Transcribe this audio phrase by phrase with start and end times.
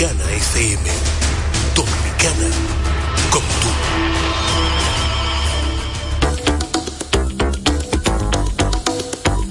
[0.00, 0.80] FM.
[1.74, 2.48] Dominicana,
[3.32, 3.68] como tú.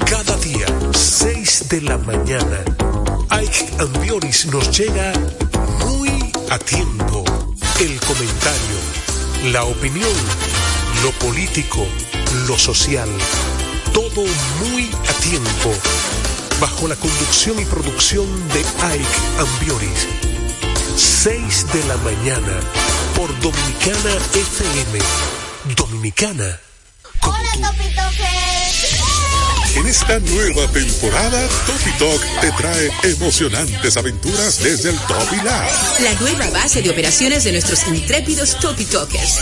[0.05, 2.63] Cada día, 6 de la mañana,
[3.29, 5.11] Ike Ambioris nos llega
[5.85, 7.25] muy a tiempo.
[7.81, 8.79] El comentario,
[9.51, 10.15] la opinión,
[11.03, 11.85] lo político
[12.47, 13.09] lo social,
[13.93, 14.23] todo
[14.61, 15.73] muy a tiempo,
[16.61, 19.05] bajo la conducción y producción de Ike
[19.39, 20.26] Ambioris.
[20.97, 22.59] 6 de la mañana,
[23.15, 24.99] por Dominicana FM.
[25.75, 26.59] Dominicana.
[27.21, 27.73] Hola,
[29.75, 35.69] En esta nueva temporada, Topi Talk te trae emocionantes aventuras desde el Topi Lab.
[35.99, 39.41] La nueva base de operaciones de nuestros intrépidos Topi Talkers.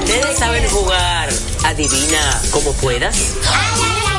[0.00, 1.32] ¿Ustedes saben jugar?
[1.62, 3.16] Adivina como puedas.
[3.16, 3.52] Yo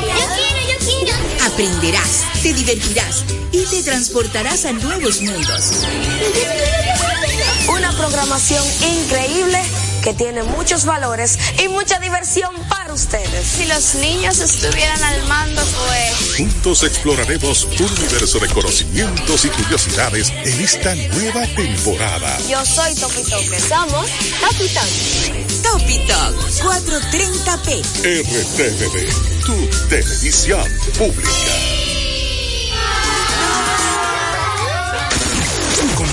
[0.06, 1.25] quiero, yo quiero.
[1.56, 5.86] Aprenderás, te divertirás y te transportarás a nuevos mundos.
[7.70, 9.62] Una programación increíble
[10.06, 13.44] que tiene muchos valores y mucha diversión para ustedes.
[13.44, 16.36] Si los niños estuvieran al mando, pues...
[16.36, 22.38] Juntos exploraremos un universo de conocimientos y curiosidades en esta nueva temporada.
[22.48, 23.58] Yo soy Topi Toque.
[23.58, 24.06] Somos
[24.40, 24.68] Topi
[25.64, 27.82] Topi 430p.
[28.22, 30.62] RTVD, tu televisión
[30.96, 31.95] pública.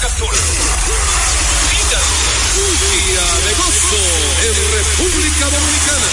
[0.00, 0.38] Captura.
[2.56, 4.02] Un día de gozo
[4.42, 6.10] en República Dominicana.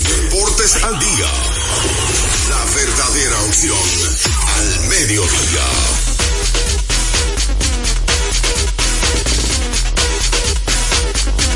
[0.00, 1.30] Deportes al día.
[2.48, 3.78] La verdadera opción
[4.56, 5.66] al mediodía.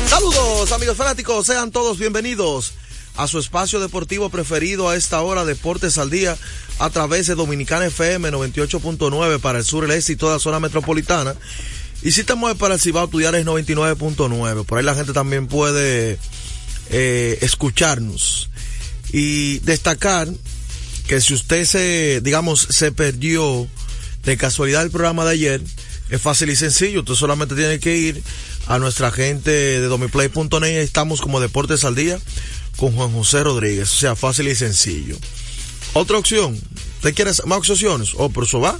[0.09, 2.73] Saludos amigos fanáticos, sean todos bienvenidos
[3.19, 6.37] a su espacio deportivo preferido a esta hora, Deportes al Día,
[6.79, 10.59] a través de Dominicana FM 98.9 para el sur, el este y toda la zona
[10.59, 11.35] metropolitana.
[12.01, 14.65] Y si mueves para el Cibao, tu es 99.9.
[14.65, 16.17] Por ahí la gente también puede
[16.89, 18.49] eh, escucharnos.
[19.11, 20.29] Y destacar
[21.07, 23.67] que si usted se, digamos, se perdió
[24.23, 25.61] de casualidad el programa de ayer,
[26.09, 27.01] es fácil y sencillo.
[27.01, 28.23] Usted solamente tiene que ir
[28.67, 30.79] a nuestra gente de domiplay.net.
[30.79, 32.17] Estamos como Deportes al Día
[32.77, 33.91] con Juan José Rodríguez.
[33.91, 35.17] O sea, fácil y sencillo.
[35.93, 36.59] Otra opción.
[36.97, 38.11] ¿Usted quiere más opciones?
[38.17, 38.77] Oh, por eso va.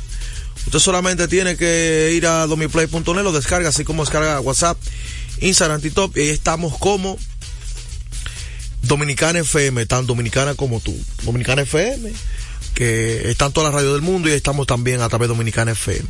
[0.65, 4.77] Usted solamente tiene que ir a domiplay.net, lo descarga, así como descarga WhatsApp,
[5.41, 7.17] Instagram, TikTok, y ahí estamos como
[8.81, 10.95] Dominicana FM, tan dominicana como tú.
[11.23, 12.11] Dominicana FM,
[12.75, 15.71] que está en toda la radio del mundo y estamos también a través de Dominicana
[15.71, 16.07] FM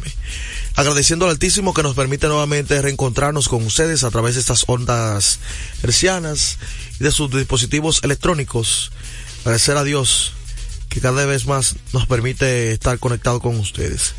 [0.80, 5.40] agradeciendo al Altísimo que nos permite nuevamente reencontrarnos con ustedes a través de estas ondas
[5.84, 6.58] hercianas
[7.02, 8.92] y de sus dispositivos electrónicos.
[9.42, 10.34] Agradecer a Dios
[10.90, 14.14] que cada vez más nos permite estar conectado con ustedes.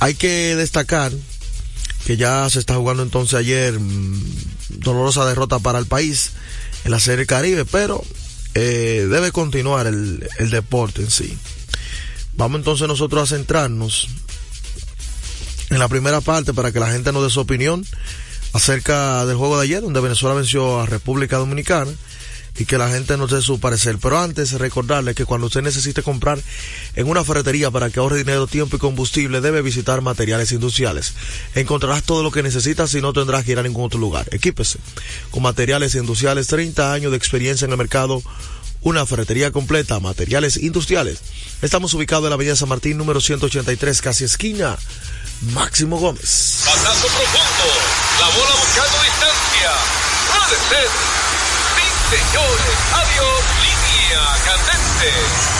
[0.00, 1.12] Hay que destacar
[2.06, 4.20] que ya se está jugando entonces ayer mm,
[4.78, 6.32] dolorosa derrota para el país
[6.84, 8.02] en la Serie Caribe, pero
[8.54, 11.36] eh, debe continuar el, el deporte en sí.
[12.34, 14.08] Vamos entonces nosotros a centrarnos
[15.70, 17.84] en la primera parte para que la gente nos dé su opinión
[18.52, 21.90] acerca del juego de ayer, donde Venezuela venció a República Dominicana
[22.58, 23.98] y que la gente nos dé su parecer.
[24.00, 26.38] Pero antes, recordarle que cuando usted necesite comprar
[26.94, 31.14] en una ferretería para que ahorre dinero, tiempo y combustible, debe visitar materiales industriales.
[31.54, 34.26] Encontrarás todo lo que necesitas y no tendrás que ir a ningún otro lugar.
[34.32, 34.78] Equípese
[35.30, 38.22] con materiales industriales, 30 años de experiencia en el mercado,
[38.82, 41.18] una ferretería completa, materiales industriales.
[41.62, 44.76] Estamos ubicados en la Avenida San Martín, número 183, casi esquina
[45.52, 46.62] Máximo Gómez.
[46.64, 47.64] Pasazo profundo.
[48.20, 49.70] La bola buscando distancia.
[50.32, 51.15] Puede ser.
[52.08, 52.78] Señores.
[52.92, 53.44] Adiós.
[53.62, 55.55] Línea candente.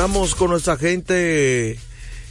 [0.00, 1.78] Retornamos con nuestra gente.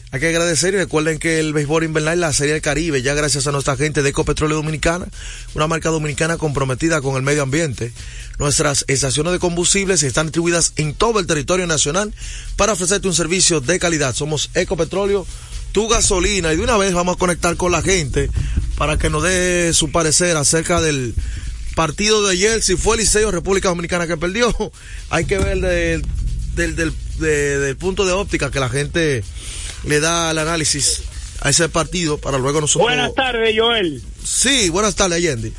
[0.10, 3.46] Hay que agradecer y recuerden que el béisbol invernal, la Serie del Caribe, ya gracias
[3.46, 5.06] a nuestra gente de Ecopetróleo Dominicana,
[5.54, 7.94] una marca dominicana comprometida con el medio ambiente.
[8.40, 12.12] Nuestras estaciones de combustibles están distribuidas en todo el territorio nacional
[12.56, 14.16] para ofrecerte un servicio de calidad.
[14.16, 15.28] Somos Ecopetróleo,
[15.72, 16.52] tu gasolina.
[16.54, 18.32] Y de una vez vamos a conectar con la gente
[18.80, 21.14] para que nos dé su parecer acerca del
[21.76, 24.56] partido de ayer, si fue Liceo República Dominicana que perdió.
[25.12, 26.04] Hay que ver del,
[26.56, 29.24] del, de- del punto de óptica que la gente
[29.86, 31.04] le da el análisis
[31.42, 32.88] a ese partido para luego nosotros.
[32.90, 34.02] Buenas tardes, Joel.
[34.24, 35.54] Sí, buenas tardes, Allende.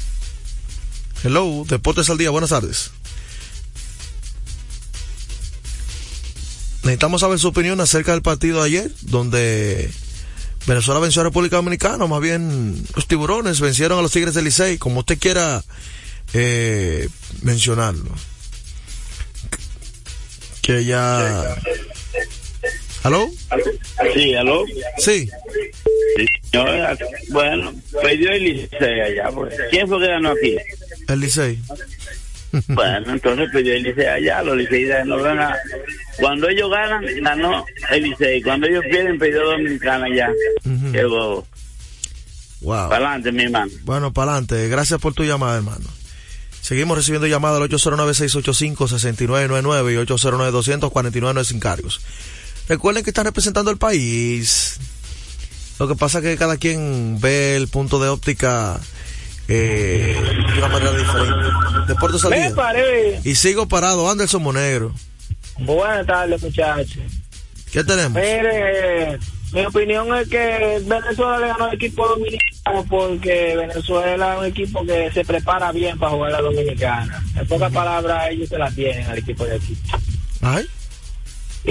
[1.23, 2.91] Hello, Deportes al Día, buenas tardes.
[6.83, 9.91] Necesitamos saber su opinión acerca del partido de ayer, donde
[10.65, 14.77] Venezuela venció a República Dominicana, más bien los tiburones vencieron a los Tigres del Licey,
[14.77, 15.63] como usted quiera
[16.33, 17.09] eh,
[17.41, 18.11] mencionarlo.
[20.61, 21.57] Que ya...
[23.03, 23.29] ¿Aló?
[24.13, 24.63] Sí, aló.
[24.97, 25.29] Sí.
[26.51, 26.97] Señora,
[27.29, 29.29] bueno, perdió el Licey allá.
[29.33, 29.53] pues.
[29.69, 30.57] ¿Quién fue que ganó aquí?
[31.07, 31.59] El Licey.
[32.67, 34.41] Bueno, entonces perdió el Licey allá.
[34.43, 35.53] Los liceístas no ganan.
[36.19, 38.41] Cuando ellos ganan, ganó el Licey.
[38.41, 40.29] Cuando ellos pierden, perdió Dominicana allá.
[40.91, 41.47] Qué bobo.
[42.61, 42.89] Wow.
[42.89, 43.71] Para adelante, mi hermano.
[43.83, 44.67] Bueno, para adelante.
[44.67, 45.85] Gracias por tu llamada, hermano.
[46.61, 52.01] Seguimos recibiendo llamadas al 809-685-6999 y 809-249 sin cargos.
[52.69, 54.79] Recuerden que están representando el país.
[55.79, 58.79] Lo que pasa es que cada quien ve el punto de óptica
[59.47, 60.15] eh,
[60.53, 61.47] de una manera diferente.
[61.87, 63.21] Deportes al Me paré.
[63.23, 64.93] Y sigo parado, Anderson Monegro.
[65.57, 67.01] Buenas tardes, muchachos.
[67.71, 68.21] ¿Qué tenemos?
[68.21, 69.17] Mire,
[69.51, 74.85] mi opinión es que Venezuela le ganó al equipo dominicano porque Venezuela es un equipo
[74.85, 77.23] que se prepara bien para jugar a la dominicana.
[77.35, 79.75] En pocas palabras, ellos se la tienen al equipo de aquí.
[80.41, 80.67] Ay.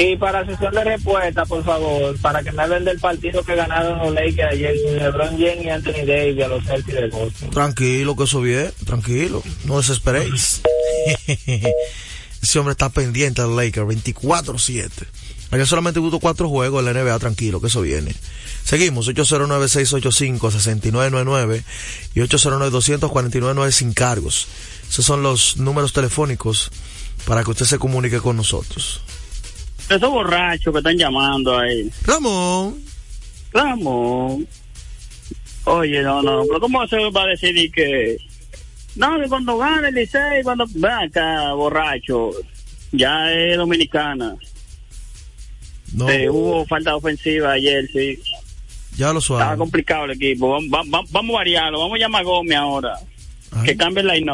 [0.01, 3.99] Y para sesión de respuesta, por favor, para que me hablen del partido que ganaron
[3.99, 7.51] los Lakers ayer LeBron James y Anthony Davis a los Celtics de Boston.
[7.51, 10.63] Tranquilo, que eso viene, tranquilo, no desesperéis.
[12.41, 14.89] Ese hombre está pendiente del Lakers, 24-7.
[15.51, 18.15] Ayer solamente hubo cuatro juegos en la NBA, tranquilo, que eso viene.
[18.63, 21.65] Seguimos, 809-685-6999
[22.15, 24.47] y 809-249 sin cargos.
[24.89, 26.71] Esos son los números telefónicos
[27.25, 29.03] para que usted se comunique con nosotros.
[29.89, 31.91] Esos borrachos que están llamando ahí.
[32.05, 32.77] Ramón.
[33.53, 34.47] Ramón.
[35.65, 38.17] Oye, no, no, pero ¿cómo se va a decidir que...
[38.97, 40.65] No, que cuando gane el Licey, cuando...
[40.75, 42.31] Ven acá, borracho.
[42.93, 44.35] Ya es dominicana.
[45.95, 46.09] No.
[46.09, 48.19] Eh, hubo falta ofensiva ayer, sí.
[48.97, 49.59] Ya lo Estaba suave.
[49.59, 50.51] complicado el equipo.
[50.51, 51.79] Vamos, vamos, vamos a variarlo.
[51.81, 52.95] Vamos a llamar a Gómez ahora.
[53.65, 54.33] Que cambie el line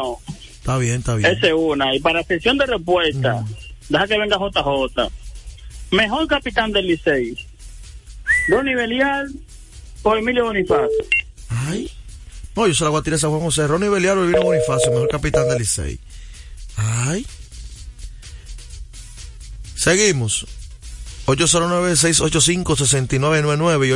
[0.59, 1.31] Está bien, está bien.
[1.31, 1.95] Esa es una.
[1.95, 3.45] Y para sesión de respuesta, Mm.
[3.89, 5.09] deja que venga JJ.
[5.91, 7.37] Mejor capitán del Licey.
[8.47, 9.31] Ronnie Belial
[10.03, 10.89] o Emilio Bonifacio.
[11.49, 11.91] Ay.
[12.55, 13.67] No, yo se la voy a tirar a Juan José.
[13.67, 15.99] Ronnie Belial o Elvino Bonifacio, mejor capitán del Licey.
[16.77, 17.25] Ay.
[19.75, 20.45] Seguimos.
[21.27, 23.91] 809-685-6999 y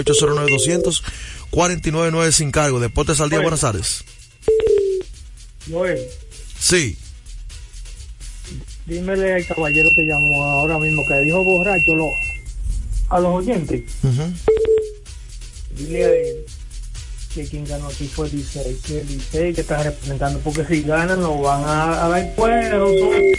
[1.51, 2.79] 809-200-4999 sin cargo.
[2.79, 4.03] Deportes al día, buenas tardes.
[5.69, 6.00] Joel,
[6.60, 6.98] Sí.
[8.89, 12.10] Dímele al caballero que llamó ahora mismo, que dijo borracho lo,
[13.10, 13.84] a los oyentes.
[15.75, 16.46] Dile a él
[17.34, 20.81] que quien ganó aquí fue el Licey, que el Licey que está representando, porque si
[20.81, 23.34] ganan lo van a, a dar cuero, y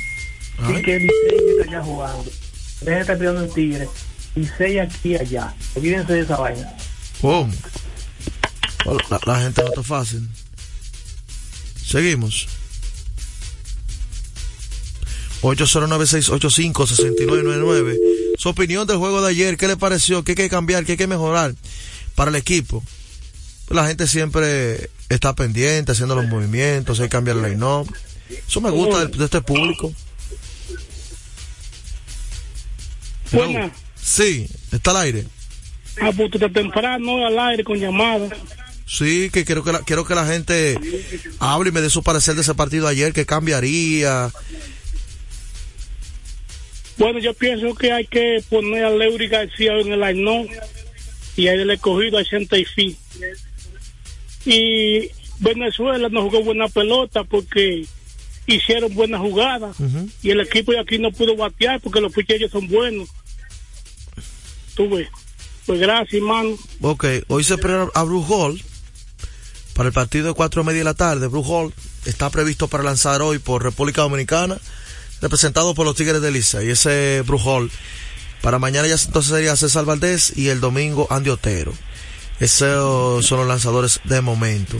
[0.58, 0.82] Ay.
[0.82, 2.24] que el Licey que está allá jugando.
[2.80, 3.88] Dejen de estar tirando el tigre.
[4.36, 5.54] Licey aquí y allá.
[5.74, 6.72] Olvídense de esa vaina.
[7.20, 7.52] ¿Cómo?
[8.86, 10.28] Oh, La, la gente no está fácil.
[11.84, 12.46] Seguimos.
[15.42, 17.96] 809-685-6999.
[18.36, 20.24] Su opinión del juego de ayer, ¿qué le pareció?
[20.24, 20.84] ¿Qué hay que cambiar?
[20.84, 21.54] ¿Qué hay que mejorar
[22.14, 22.82] para el equipo?
[23.68, 27.84] La gente siempre está pendiente, haciendo los movimientos, hay que cambiar el line
[28.46, 29.92] Eso me gusta de, de este público.
[33.32, 33.72] Buena.
[34.02, 35.26] Sí, está al aire.
[36.00, 38.28] Ah, pues temprano al aire con llamada.
[38.86, 40.78] Sí, que quiero que la, quiero que la gente
[41.38, 44.30] hable y me dé su parecer de ese partido ayer, que cambiaría.
[47.00, 50.50] Bueno, yo pienso que hay que poner a Leury García en el line
[51.34, 52.94] y ahí el escogido a Fi.
[54.44, 57.86] Y Venezuela no jugó buena pelota porque
[58.46, 59.76] hicieron buenas jugadas
[60.22, 63.08] y el equipo de aquí no pudo batear porque los picheos son buenos.
[64.74, 65.08] Tú ves.
[65.64, 66.58] Pues gracias, hermano.
[66.82, 68.62] Ok, hoy se espera a Bruce Hall
[69.72, 71.28] para el partido de cuatro y media de la tarde.
[71.28, 71.72] Bruce Hall
[72.04, 74.60] está previsto para lanzar hoy por República Dominicana,
[75.20, 76.62] representado por los Tigres de Lisa.
[76.62, 77.70] Y ese Hall,
[78.42, 81.72] para mañana ya entonces sería César Valdés y el domingo Andy Otero.
[82.38, 84.76] Esos son los lanzadores de momento.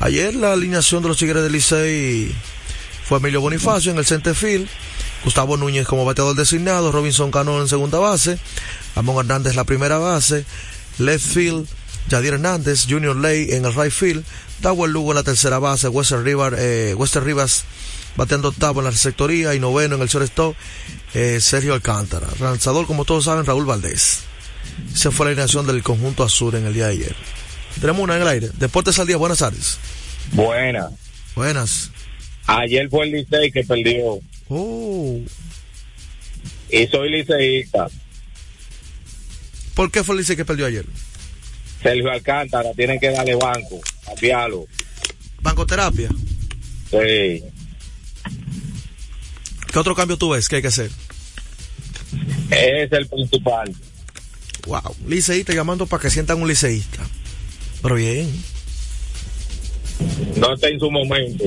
[0.00, 2.34] Ayer la alineación de los Tigres de Licey
[3.04, 4.68] fue Emilio Bonifacio en el center field,
[5.24, 8.38] Gustavo Núñez como bateador designado, Robinson Cano en segunda base,
[8.96, 10.44] Amón Hernández la primera base,
[10.98, 11.68] left field,
[12.08, 14.24] Yadir Hernández, Junior Ley en el right field,
[14.60, 17.64] Dawel Lugo en la tercera base, Wester Rivas, eh, Rivas
[18.16, 20.54] bateando octavo en la receptoría y noveno en el shortstop,
[21.14, 22.28] eh, Sergio Alcántara.
[22.40, 24.20] Lanzador, como todos saben, Raúl Valdés.
[24.92, 27.16] Esa fue la alineación del conjunto azul en el día de ayer.
[27.80, 28.50] Tenemos una en el aire.
[28.58, 29.78] Deportes al día, buenas tardes.
[30.32, 30.92] Buenas.
[31.34, 31.90] Buenas.
[32.46, 34.18] Ayer fue el Licey que perdió.
[34.48, 35.20] Oh.
[36.70, 37.88] Y soy liceísta.
[39.74, 40.86] ¿Por qué fue el Licey que perdió ayer?
[41.82, 44.66] Sergio Alcántara, tienen que darle banco, cambiarlo.
[45.42, 46.08] Bancoterapia.
[46.90, 47.44] Sí.
[49.74, 50.88] ¿Qué otro cambio tú ves que hay que hacer?
[52.48, 53.74] Es el principal.
[54.68, 54.94] Wow.
[55.08, 57.04] Liceísta llamando para que sientan un liceísta.
[57.82, 58.30] Pero bien.
[60.36, 61.46] No está en su momento.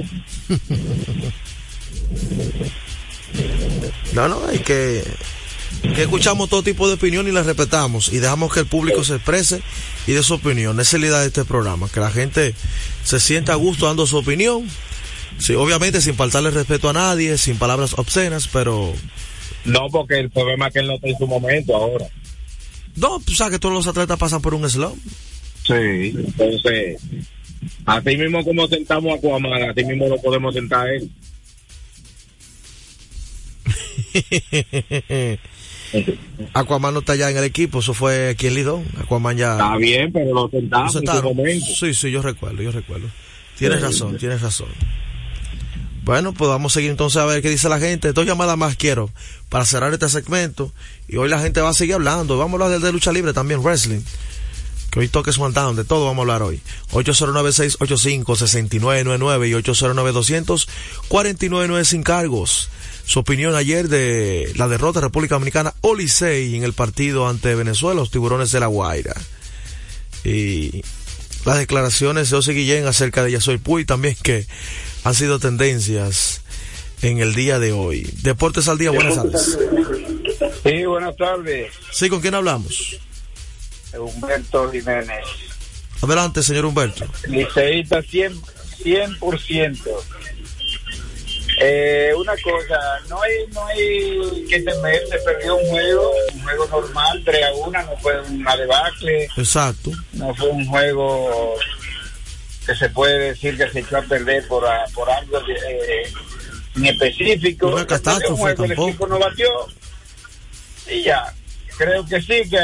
[4.12, 5.05] No, no, hay que,
[5.96, 9.15] que escuchamos todo tipo de opinión y las respetamos y dejamos que el público se
[9.15, 9.62] exprese
[10.05, 10.77] y dé su opinión.
[10.81, 12.53] Esa es la idea de este programa, que la gente
[13.05, 14.67] se sienta a gusto dando su opinión.
[15.39, 18.94] Sí, obviamente sin faltarle respeto a nadie, sin palabras obscenas, pero...
[19.65, 22.08] No, porque el problema es que él no está en su momento ahora.
[22.96, 24.98] No, tú sabes que todos los atletas pasan por un slump.
[25.65, 25.74] Sí.
[26.15, 27.01] Entonces,
[27.86, 31.12] así mismo como sentamos a Cuamán, así mismo lo podemos sentar a él.
[36.53, 38.84] Aquaman no está ya en el equipo, eso fue quien lidó.
[39.01, 39.51] Aquaman ya.
[39.53, 41.38] Está bien, pero lo sentamos Lo en su sentaron.
[41.38, 41.65] momento.
[41.79, 43.08] Sí, sí, yo recuerdo, yo recuerdo.
[43.58, 43.86] Tienes Sí.
[43.86, 44.67] razón, tienes razón.
[46.08, 48.14] Bueno, pues vamos a seguir entonces a ver qué dice la gente.
[48.14, 49.10] Dos llamadas más quiero
[49.50, 50.72] para cerrar este segmento.
[51.10, 52.38] Y hoy la gente va a seguir hablando.
[52.38, 54.00] Vamos a hablar de, de lucha libre también, wrestling.
[54.90, 56.62] Que hoy toques one down, de todo vamos a hablar hoy.
[56.94, 59.52] 809-685-6999 y
[61.10, 62.70] 809-200-4999 sin cargos.
[63.06, 67.54] Su opinión ayer de la derrota de República Dominicana o Licey en el partido ante
[67.54, 69.14] Venezuela, los tiburones de la Guaira.
[70.24, 70.84] Y
[71.44, 74.48] las declaraciones de José Guillén acerca de Yasoy Puy también que
[75.08, 76.42] han sido tendencias
[77.02, 78.10] en el día de hoy.
[78.24, 79.58] Deportes al día, buenas tardes.
[80.64, 81.72] Sí, buenas tardes.
[81.94, 83.00] Sí, ¿con quién hablamos?
[83.98, 85.24] Humberto Jiménez.
[86.02, 87.06] Adelante, señor Humberto.
[87.30, 88.36] Liceísta 100%.
[88.84, 89.78] 100%.
[91.62, 96.68] Eh, una cosa, no hay, no hay que temer, se perdió un juego, un juego
[96.68, 99.90] normal, 3 a 1, no fue una debacle, Exacto.
[100.14, 101.56] no fue un juego
[102.67, 106.03] que se puede decir que se echó a perder por, a- por algo eh,
[106.75, 107.67] en específico.
[107.69, 108.65] Una catástrofe de.
[108.65, 109.50] El equipo no batió
[110.91, 111.33] y ya.
[111.77, 112.59] Creo que sí, que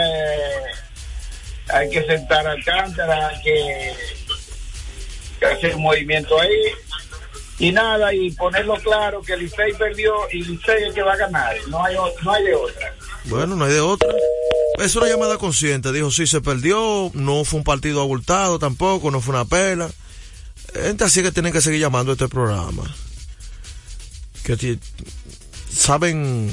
[1.69, 3.93] hay que sentar Alcántara, hay que,
[5.39, 6.49] que hacer un movimiento ahí
[7.59, 11.17] y nada, y ponerlo claro que Licey perdió y Licey es el que va a
[11.17, 12.93] ganar, no hay, no hay de otra.
[13.25, 14.09] Bueno, no hay de otra.
[14.79, 15.91] Es una llamada consciente.
[15.91, 17.11] Dijo, sí, se perdió.
[17.13, 19.11] No fue un partido abultado tampoco.
[19.11, 19.89] No fue una pela.
[20.73, 22.83] Gente así que tienen que seguir llamando a este programa.
[24.43, 24.77] Que
[25.71, 26.51] saben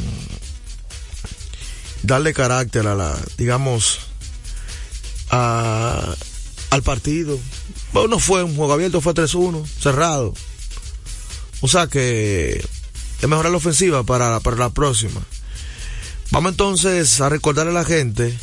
[2.03, 4.01] darle carácter a la, digamos,
[5.31, 6.15] a,
[6.71, 7.39] al partido.
[7.93, 10.35] Bueno, no fue un juego abierto, fue 3-1, cerrado.
[11.61, 12.65] O sea que
[13.21, 15.21] es mejorar la ofensiva para, para la próxima.
[16.31, 18.37] Vamos entonces a recordarle a la gente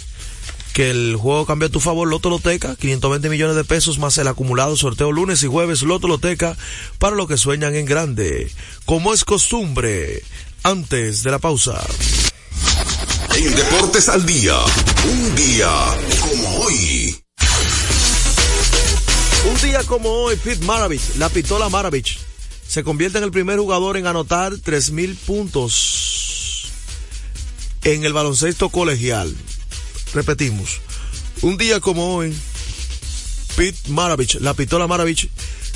[0.73, 4.27] que el juego cambia a tu favor Loto Loteca, 520 millones de pesos más el
[4.27, 6.55] acumulado sorteo lunes y jueves Loto Loteca
[6.99, 8.51] para los que sueñan en grande.
[8.85, 10.21] Como es costumbre,
[10.61, 11.83] antes de la pausa.
[13.35, 14.55] En Deportes al Día,
[15.05, 15.69] un día
[16.19, 17.23] como hoy.
[19.49, 22.19] Un día como hoy, Pete Maravich, la pistola Maravich,
[22.67, 26.71] se convierte en el primer jugador en anotar 3.000 puntos
[27.83, 29.33] en el baloncesto colegial.
[30.13, 30.81] Repetimos,
[31.41, 32.35] un día como hoy,
[33.55, 35.29] Pete Maravich, la pistola Maravich,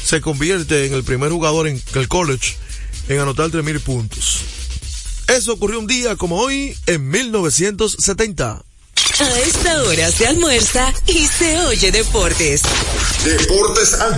[0.04, 2.56] se convierte en el primer jugador en el college
[3.08, 4.40] en anotar 3.000 puntos.
[5.28, 8.62] Eso ocurrió un día como hoy en 1970.
[9.20, 12.64] A esta hora se almuerza y se oye deportes.
[13.24, 14.18] Deportes al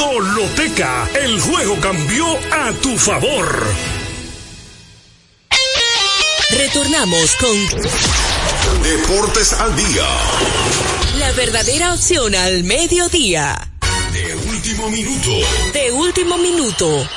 [0.01, 3.67] Lotoloteca, el juego cambió a tu favor.
[6.49, 10.07] Retornamos con Deportes al Día.
[11.19, 13.71] la verdadera opción al mediodía.
[14.11, 15.29] De último minuto.
[15.71, 17.07] De último minuto.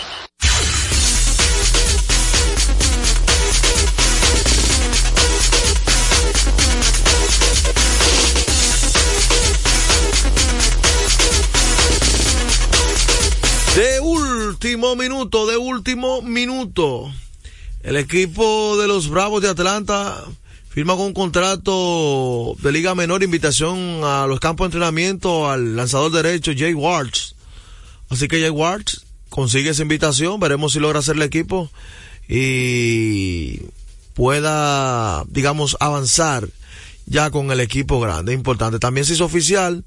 [14.84, 17.10] Último minuto, de último minuto.
[17.82, 20.22] El equipo de los Bravos de Atlanta
[20.68, 26.12] firma con un contrato de liga menor, invitación a los campos de entrenamiento al lanzador
[26.12, 27.34] derecho Jay Wards.
[28.10, 31.70] Así que Jay Wards consigue esa invitación, veremos si logra hacer el equipo
[32.28, 33.62] y
[34.12, 36.46] pueda, digamos, avanzar
[37.06, 38.78] ya con el equipo grande, importante.
[38.78, 39.82] También se hizo oficial,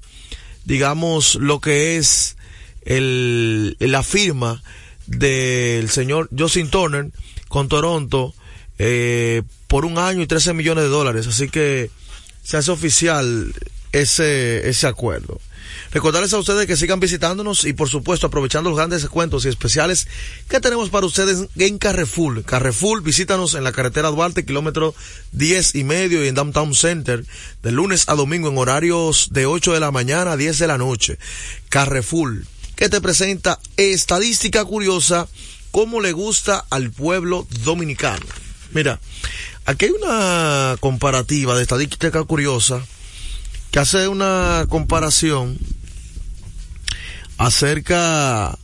[0.64, 2.36] digamos, lo que es
[2.82, 4.60] el, la firma
[5.08, 7.10] del señor Justin Turner
[7.48, 8.34] con Toronto
[8.78, 11.26] eh, por un año y 13 millones de dólares.
[11.26, 11.90] Así que
[12.42, 13.52] se hace oficial
[13.92, 15.40] ese, ese acuerdo.
[15.90, 20.06] Recordarles a ustedes que sigan visitándonos y por supuesto aprovechando los grandes descuentos y especiales
[20.48, 22.42] que tenemos para ustedes en Carrefour.
[22.44, 24.94] Carrefour, visítanos en la carretera Duarte, kilómetro
[25.32, 27.24] 10 y medio y en Downtown Center,
[27.62, 30.78] de lunes a domingo en horarios de 8 de la mañana a 10 de la
[30.78, 31.18] noche.
[31.68, 32.42] Carrefour,
[32.78, 35.26] que te presenta estadística curiosa,
[35.72, 38.24] cómo le gusta al pueblo dominicano.
[38.70, 39.00] Mira,
[39.64, 42.80] aquí hay una comparativa de estadística curiosa
[43.72, 45.58] que hace una comparación
[47.36, 48.56] acerca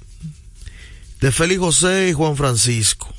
[1.20, 3.12] de Félix José y Juan Francisco.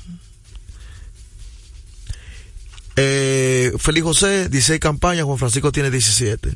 [2.96, 6.54] Eh, José, 16 campañas, Juan Francisco tiene 17.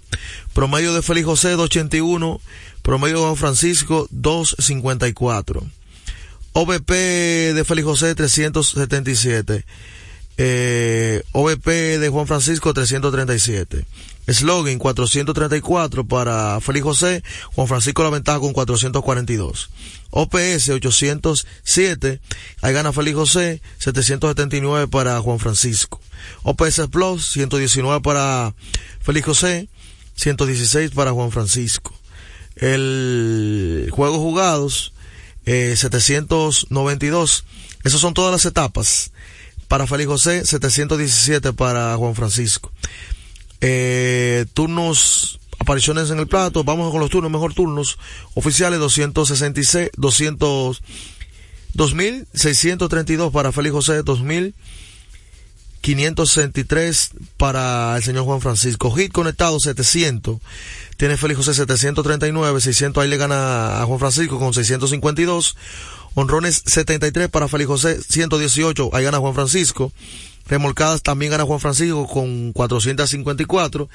[0.54, 2.40] Promedio de Félix José, 281.
[2.82, 5.62] Promedio de Juan Francisco, 254.
[6.52, 6.92] OVP
[7.54, 9.64] de Félix José, 377.
[10.38, 13.84] Eh, OVP de Juan Francisco, 337.
[14.26, 17.22] Slogan 434 para Félix José,
[17.54, 19.70] Juan Francisco la ventaja con 442.
[20.10, 22.20] OPS 807,
[22.62, 25.99] ahí gana Félix José, 779 para Juan Francisco.
[26.42, 28.54] OPS Plus 119 para
[29.00, 29.68] Félix José,
[30.14, 31.94] 116 para Juan Francisco.
[32.56, 34.92] El juego jugados,
[35.46, 37.44] eh, 792.
[37.84, 39.12] Esas son todas las etapas.
[39.68, 42.72] Para Félix José, 717 para Juan Francisco.
[43.60, 47.98] Eh, turnos, apariciones en el plato, vamos con los turnos, mejor turnos.
[48.34, 50.82] Oficiales 266, 200,
[51.74, 54.02] 2632 para Félix José,
[55.82, 58.90] 2563 para el señor Juan Francisco.
[58.92, 60.38] Hit conectado 700.
[60.96, 65.56] Tiene Félix José 739, 600 ahí le gana a Juan Francisco con 652.
[66.14, 69.92] Honrones 73 para Félix José, 118 ahí gana Juan Francisco.
[70.48, 73.88] Remolcadas también gana Juan Francisco con 454,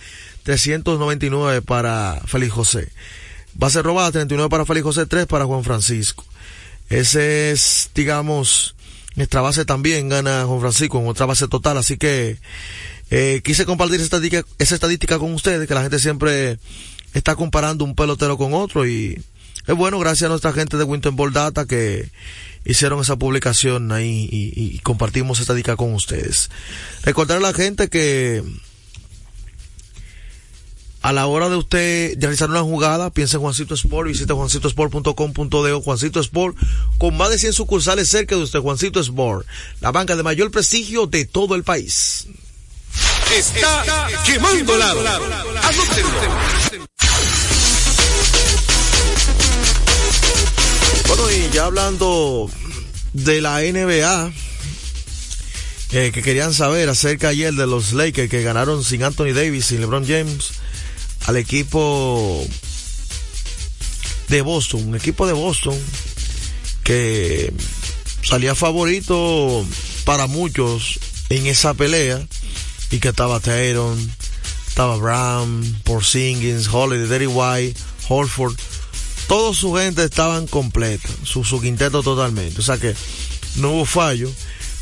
[0.44, 2.90] 399 para Félix José.
[3.54, 6.24] Base robada, 39 para Félix José, 3 para Juan Francisco.
[6.90, 8.75] Ese es, digamos,
[9.16, 12.38] nuestra base también gana Juan Francisco en otra base total, así que
[13.12, 16.58] eh, quise compartir esa estadística, con ustedes, que la gente siempre
[17.14, 19.22] está comparando un pelotero con otro y
[19.68, 22.10] es bueno gracias a nuestra gente de Winton Ball Data que
[22.66, 26.50] hicieron esa publicación ahí y, y compartimos esta dica con ustedes.
[27.04, 28.44] Recordar a la gente que
[31.06, 36.20] a la hora de usted realizar una jugada, piensa en Juancito Sport, visite juancitosport.com.de Juancito
[36.20, 36.58] Sport,
[36.98, 39.46] con más de 100 sucursales cerca de usted, Juancito Sport,
[39.82, 42.26] la banca de mayor prestigio de todo el país.
[43.32, 45.00] Está quemando lado.
[45.62, 46.10] Anótenlo.
[51.08, 52.50] Bueno, y ya hablando
[53.14, 54.34] de la NBA,
[55.92, 59.82] eh, que querían saber acerca ayer de los Lakers que ganaron sin Anthony Davis, sin
[59.82, 60.65] LeBron James,
[61.28, 62.46] al equipo
[64.30, 65.78] de Boston, un equipo de Boston
[66.84, 67.52] que
[68.22, 69.66] salía favorito
[70.04, 72.26] para muchos en esa pelea
[72.92, 73.98] y que estaba Tatum,
[74.68, 78.56] estaba Brown, Porzingis, Holiday, Derry White, Holford,
[79.28, 82.96] toda su gente estaban completos, su, su quinteto totalmente, o sea que
[83.56, 84.32] no hubo fallo,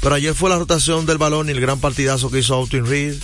[0.01, 3.15] pero ayer fue la rotación del balón y el gran partidazo que hizo Austin Reed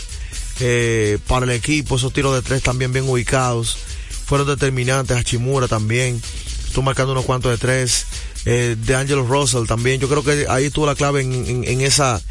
[0.60, 3.78] eh, para el equipo, esos tiros de tres también bien ubicados,
[4.26, 6.22] fueron determinantes, Hachimura también,
[6.67, 8.06] estuvo marcando unos cuantos de tres,
[8.45, 11.82] eh, de Angelo Russell también, yo creo que ahí estuvo la clave en, en, en
[11.82, 12.22] esa,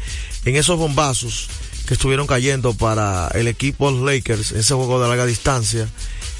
[0.45, 1.49] en esos bombazos
[1.89, 5.89] que estuvieron cayendo para el equipo Lakers, ese juego de larga distancia,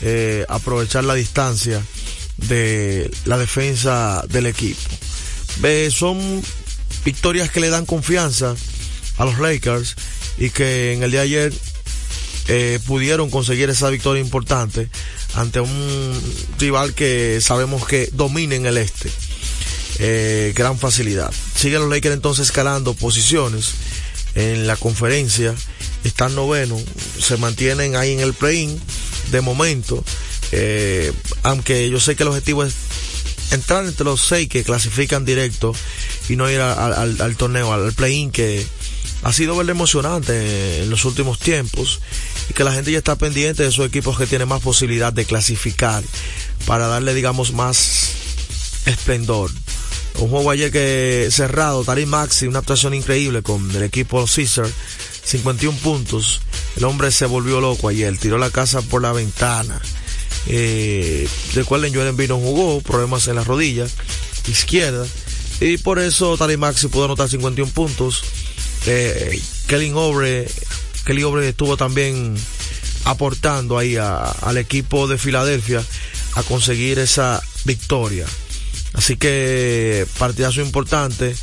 [0.02, 1.82] eh, aprovechar la distancia
[2.38, 4.80] de la defensa del equipo.
[5.63, 6.41] Eh, son
[7.04, 8.56] victorias que le dan confianza
[9.17, 9.95] a los Lakers
[10.38, 11.54] y que en el día de ayer
[12.52, 14.90] eh, pudieron conseguir esa victoria importante
[15.36, 16.22] ante un
[16.58, 19.12] rival que sabemos que domina en el este.
[20.00, 21.32] Eh, gran facilidad.
[21.56, 23.74] Siguen los Lakers entonces escalando posiciones
[24.34, 25.54] en la conferencia.
[26.04, 26.76] Están noveno,
[27.20, 28.82] se mantienen ahí en el play-in
[29.30, 30.04] de momento.
[30.52, 32.74] Eh, aunque yo sé que el objetivo es
[33.52, 35.76] entrar entre los seis que clasifican directo
[36.30, 38.66] y no ir al, al, al torneo, al play-in que
[39.23, 41.99] ha sido verle emocionante en los últimos tiempos
[42.49, 45.25] y que la gente ya está pendiente de esos equipos que tienen más posibilidad de
[45.25, 46.03] clasificar
[46.65, 48.12] para darle digamos más
[48.86, 49.51] esplendor.
[50.19, 54.67] Un juego ayer que cerrado, Tari Maxi, una actuación increíble con el equipo Caesar,
[55.23, 56.41] 51 puntos.
[56.75, 59.82] El hombre se volvió loco ayer, tiró la casa por la ventana.
[60.47, 63.88] Eh, recuerden, Joel Embiid no jugó, problemas en la rodilla
[64.47, 65.05] izquierda.
[65.62, 68.23] Y por eso Tari Maxi pudo anotar 51 puntos.
[68.91, 70.47] Eh, Kelly Obre,
[71.06, 72.36] Kelly Obre estuvo también
[73.06, 75.84] aportando ahí al equipo de Filadelfia
[76.34, 78.25] a conseguir esa victoria.
[78.93, 81.36] Así que partidazo importante.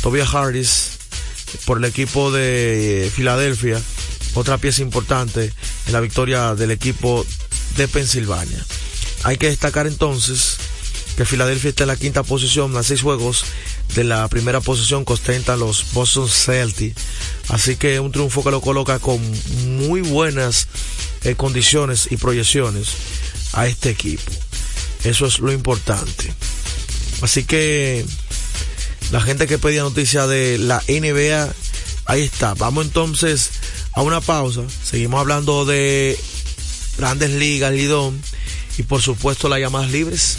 [0.00, 0.90] Tobias Harris
[1.64, 3.82] por el equipo de Filadelfia.
[4.34, 5.52] Otra pieza importante
[5.86, 7.26] en la victoria del equipo
[7.76, 8.64] de Pensilvania.
[9.24, 10.56] Hay que destacar entonces
[11.22, 13.44] que Filadelfia está en la quinta posición, a seis juegos
[13.94, 15.14] de la primera posición que
[15.56, 17.00] los Boston Celtics.
[17.46, 19.20] Así que un triunfo que lo coloca con
[19.78, 20.66] muy buenas
[21.22, 22.88] eh, condiciones y proyecciones
[23.52, 24.32] a este equipo.
[25.04, 26.34] Eso es lo importante.
[27.20, 28.04] Así que
[29.12, 31.52] la gente que pedía noticia de la NBA,
[32.06, 32.54] ahí está.
[32.54, 33.50] Vamos entonces
[33.92, 34.62] a una pausa.
[34.84, 36.18] Seguimos hablando de
[36.98, 38.20] grandes ligas, Lidón,
[38.76, 40.38] y por supuesto las llamadas libres.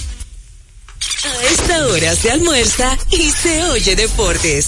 [1.51, 4.67] Esta hora se almuerza y se oye deportes.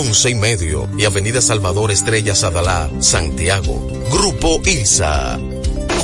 [0.00, 3.86] y medio y Avenida Salvador Estrella Sadalá, Santiago.
[4.10, 5.38] Grupo ILSA.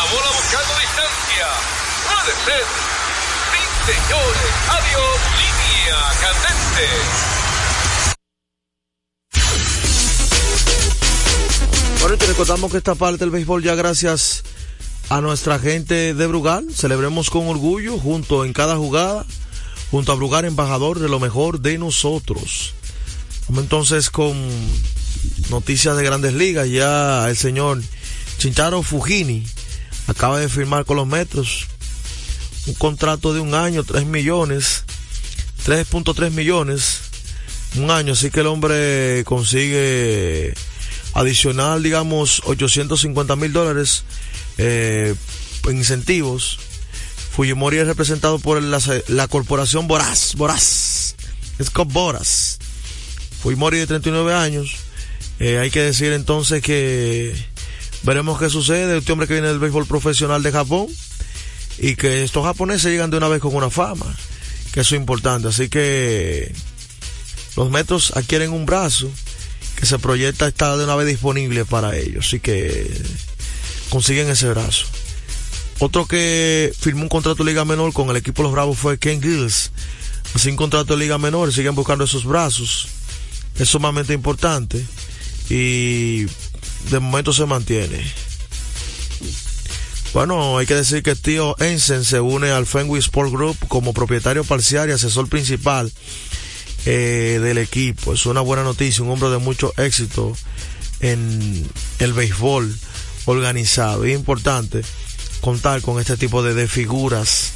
[0.00, 1.46] La bola buscando distancia.
[2.08, 2.64] Puede ser.
[3.52, 4.50] Sí, señores.
[4.70, 5.16] Adiós.
[5.36, 6.86] Línea candente.
[12.00, 14.42] Bueno, te recordamos que esta parte del béisbol ya gracias
[15.10, 16.74] a nuestra gente de Brugal.
[16.74, 19.26] Celebremos con orgullo junto en cada jugada,
[19.90, 22.72] junto a Brugal, embajador de lo mejor de nosotros.
[23.48, 24.34] Vamos entonces con
[25.50, 26.70] noticias de grandes ligas.
[26.70, 27.82] Ya el señor
[28.38, 29.44] Chincharo Fujini
[30.10, 31.68] acaba de firmar con los Metros
[32.66, 34.84] un contrato de un año, 3 millones,
[35.64, 37.00] 3.3 millones,
[37.76, 38.12] un año.
[38.12, 40.52] Así que el hombre consigue
[41.14, 44.04] adicional, digamos, 850 mil dólares
[44.58, 45.14] eh,
[45.68, 46.58] en incentivos.
[47.32, 51.14] Fujimori es representado por la, la corporación Boraz, Boraz,
[51.62, 52.58] Scott Boras.
[53.42, 54.76] Fujimori de 39 años.
[55.38, 57.34] Eh, hay que decir entonces que
[58.02, 58.98] veremos qué sucede.
[58.98, 60.86] Este hombre que viene del béisbol profesional de Japón
[61.78, 64.14] y que estos japoneses llegan de una vez con una fama,
[64.72, 65.48] que eso es importante.
[65.48, 66.52] Así que
[67.56, 69.10] los metros adquieren un brazo
[69.76, 72.26] que se proyecta estar de una vez disponible para ellos.
[72.26, 72.90] Así que
[73.88, 74.86] consiguen ese brazo.
[75.78, 78.98] Otro que firmó un contrato de liga menor con el equipo de los Bravos fue
[78.98, 79.72] Ken Gills.
[80.46, 82.88] Un contrato de liga menor, siguen buscando esos brazos.
[83.58, 84.84] Es sumamente importante
[85.48, 86.26] y
[86.90, 88.04] de momento se mantiene.
[90.12, 94.42] Bueno, hay que decir que tío Ensen se une al Fenway Sport Group como propietario
[94.42, 95.92] parcial y asesor principal
[96.84, 98.14] eh, del equipo.
[98.14, 100.36] Es una buena noticia, un hombre de mucho éxito
[101.00, 101.64] en
[102.00, 102.74] el béisbol
[103.26, 104.04] organizado.
[104.04, 104.82] Es importante
[105.40, 107.52] contar con este tipo de, figuras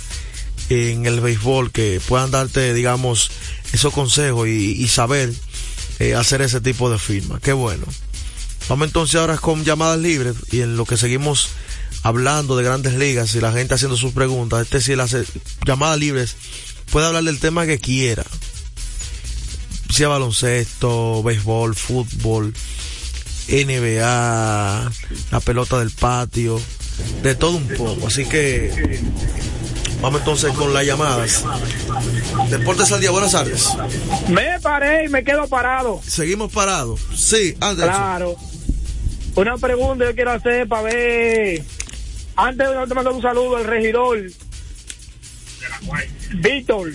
[0.68, 3.30] en el béisbol que puedan darte, digamos,
[3.72, 5.32] esos consejos y, saber
[5.98, 7.40] eh, hacer ese tipo de firma.
[7.40, 7.84] Qué bueno.
[8.68, 11.50] Vamos entonces ahora con llamadas libres y en lo que seguimos
[12.02, 14.62] hablando de grandes ligas y la gente haciendo sus preguntas.
[14.62, 15.16] Este si las
[15.66, 16.36] llamadas libres
[16.90, 18.24] puede hablar del tema que quiera.
[19.90, 22.52] Sea baloncesto, béisbol, fútbol,
[23.48, 24.92] NBA,
[25.30, 26.60] la pelota del patio,
[27.22, 28.06] de todo un poco.
[28.06, 29.00] Así que
[30.00, 31.44] vamos entonces con las llamadas.
[32.50, 33.68] Deportes al día, buenas tardes.
[34.28, 36.00] Me paré y me quedo parado.
[36.06, 37.00] Seguimos parados.
[37.14, 37.94] Sí, Anderson.
[37.94, 38.36] Claro.
[39.36, 41.62] Una pregunta yo quiero hacer para ver.
[42.36, 44.18] Antes de mandar un saludo al regidor
[46.34, 46.92] Víctor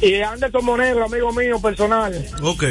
[0.00, 2.26] y Anderson Monegro, amigo mío personal.
[2.42, 2.64] Ok.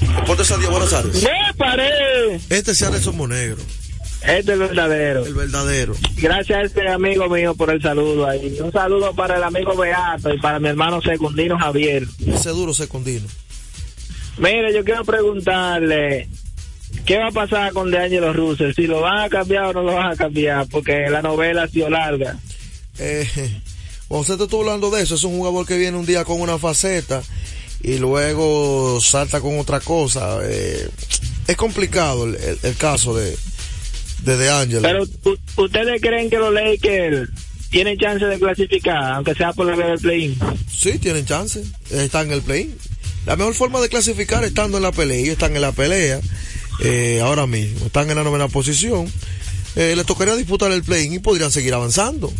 [0.01, 1.23] Deportes al día, buenas tardes.
[1.23, 2.41] ¡Me paré!
[2.49, 3.63] Este es Anderson Monegro.
[4.21, 5.25] Este es el verdadero.
[5.25, 5.95] El verdadero.
[6.17, 8.57] Gracias a este amigo mío por el saludo ahí.
[8.61, 12.05] Un saludo para el amigo Beato y para mi hermano secundino Javier.
[12.27, 13.27] Ese duro secundino.
[14.37, 16.27] Mire, yo quiero preguntarle,
[17.05, 18.73] ¿qué va a pasar con DeAngelo Russell?
[18.73, 21.67] Si lo van a cambiar o no lo van a cambiar, porque la novela ha
[21.67, 22.37] sido larga.
[22.99, 23.27] Eh,
[24.09, 26.57] José te estuvo hablando de eso, es un jugador que viene un día con una
[26.57, 27.21] faceta
[27.81, 30.39] y luego salta con otra cosa.
[30.43, 30.89] Eh,
[31.47, 33.37] es complicado el, el, el caso de
[34.23, 34.81] de DeAngelo.
[34.81, 35.05] Pero
[35.57, 37.29] ¿ustedes creen que los Lakers
[37.69, 40.37] tienen chance de clasificar, aunque sea por la vía del play-in?
[40.71, 41.63] Sí, tienen chance.
[41.91, 42.75] Están en el play.
[43.25, 45.17] La mejor forma de clasificar estando en la pelea.
[45.17, 46.19] Ellos están en la pelea
[46.83, 47.85] eh, ahora mismo.
[47.85, 49.11] Están en la novena posición.
[49.75, 52.33] Eh, les tocaría disputar el play y podrían seguir avanzando.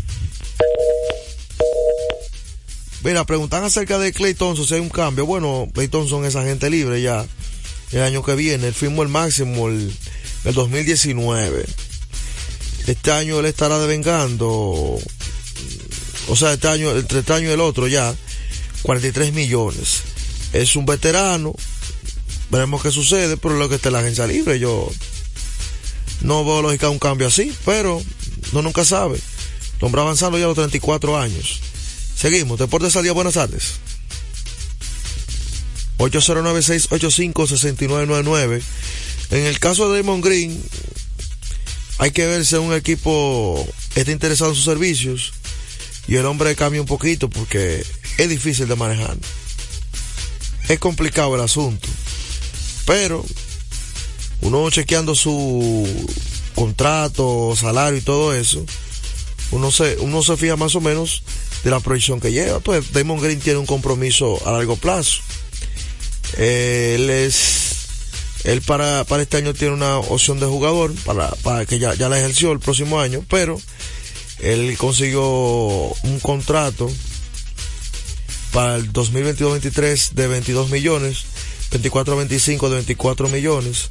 [3.03, 5.25] Mira, preguntan acerca de Clay Thompson si hay un cambio.
[5.25, 7.25] Bueno, Clay Thompson es agente libre ya
[7.91, 8.67] el año que viene.
[8.67, 9.93] Él firmó el máximo el,
[10.45, 11.65] el 2019.
[12.87, 17.87] Este año él estará devengando, o sea, este año, entre este año y el otro
[17.87, 18.15] ya,
[18.81, 20.01] 43 millones.
[20.53, 21.53] Es un veterano,
[22.49, 24.89] veremos qué sucede, pero lo que está la agencia libre, yo
[26.21, 28.01] no veo lógica un cambio así, pero
[28.53, 29.19] no nunca sabe.
[29.81, 31.59] Hombre avanzando ya a los 34 años.
[32.15, 33.75] Seguimos, Deportes al día, buenas tardes.
[35.99, 38.61] 809-685-6999.
[39.31, 40.59] En el caso de Damon Green,
[41.99, 45.33] hay que ver si un equipo está interesado en sus servicios
[46.07, 47.85] y el hombre cambia un poquito porque
[48.17, 49.17] es difícil de manejar.
[50.67, 51.87] Es complicado el asunto.
[52.85, 53.23] Pero
[54.41, 55.87] uno chequeando su
[56.55, 58.65] contrato, salario y todo eso,
[59.51, 61.23] uno se, uno se fija más o menos
[61.63, 62.59] de la proyección que lleva.
[62.59, 65.21] Pues Damon Green tiene un compromiso a largo plazo.
[66.37, 67.69] Eh, él es
[68.43, 72.07] él para, para este año tiene una opción de jugador para, para que ya, ya
[72.07, 73.59] la ejerció el próximo año, pero
[74.39, 76.89] él consiguió un contrato
[78.51, 81.25] para el 2022-23 de 22 millones,
[81.71, 83.89] 24-25 de 24 millones.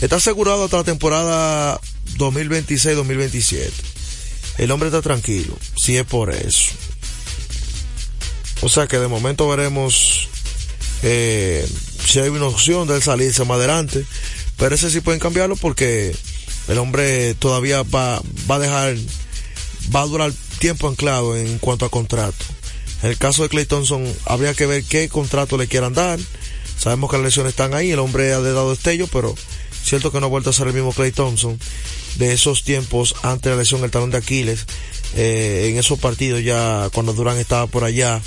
[0.00, 1.80] Está asegurado hasta la temporada
[2.16, 3.70] 2026-2027.
[4.58, 6.70] El hombre está tranquilo, si es por eso.
[8.62, 10.29] O sea que de momento veremos
[11.02, 11.66] eh,
[12.04, 14.04] si hay una opción de él salirse más adelante.
[14.56, 16.14] Pero ese sí pueden cambiarlo porque
[16.68, 18.96] el hombre todavía va, va a dejar,
[19.94, 22.44] va a durar tiempo anclado en cuanto a contrato.
[23.02, 26.18] En el caso de Clay Thompson, habría que ver qué contrato le quieran dar.
[26.78, 29.34] Sabemos que las lesiones están ahí, el hombre ha dado destello, pero
[29.82, 31.58] cierto que no ha vuelto a ser el mismo Clay Thompson
[32.16, 34.66] de esos tiempos antes de la lesión del talón de Aquiles.
[35.16, 38.20] Eh, en esos partidos ya cuando Durán estaba por allá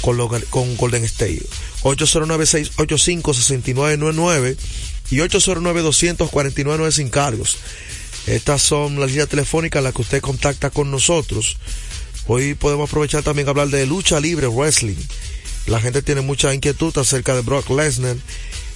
[0.00, 1.46] con, lo, con Golden State.
[1.82, 4.56] 809-685-6999
[5.10, 7.58] y 809-249 sin cargos.
[8.26, 11.56] Estas son las líneas telefónicas en las que usted contacta con nosotros.
[12.26, 14.96] Hoy podemos aprovechar también a hablar de lucha libre, wrestling.
[15.66, 18.16] La gente tiene mucha inquietud acerca de Brock Lesnar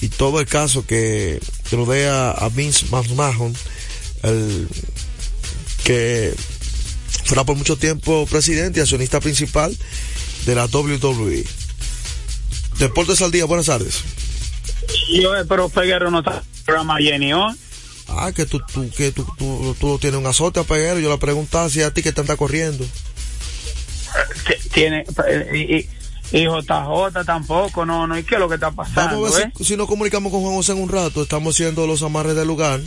[0.00, 3.54] y todo el caso que rodea a Vince McMahon,
[4.22, 4.68] el
[5.84, 6.32] que
[7.24, 9.76] fuera por mucho tiempo presidente y accionista principal
[10.46, 11.44] de la WWE.
[12.78, 14.00] Deportes al día, buenas tardes.
[15.20, 17.54] Yo, eh, pero Peguero no está programa Jenny hoy.
[18.08, 20.98] Ah, que tú, tú, que tú, tú, tú tienes un azote a Peguero.
[20.98, 22.84] Yo le preguntaba si a ti que te anda corriendo.
[24.46, 25.86] T- Tiene, eh,
[26.32, 29.20] y, y JJ tampoco, no, no, ¿y qué es lo que está pasando?
[29.20, 29.52] Vamos a ver eh?
[29.58, 31.22] si, si nos comunicamos con Juan José en un rato.
[31.22, 32.80] Estamos haciendo los amarres del lugar.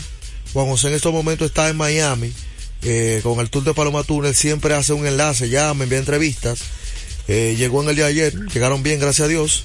[0.54, 2.34] Juan José en estos momentos está en Miami.
[2.82, 6.60] Eh, con el tour de Paloma Túnel siempre hace un enlace, ya me envía entrevistas.
[7.28, 9.64] Eh, llegó en el día de ayer, llegaron bien, gracias a Dios.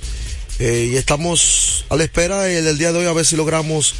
[0.60, 3.94] Eh, y estamos a la espera del día de hoy a ver si logramos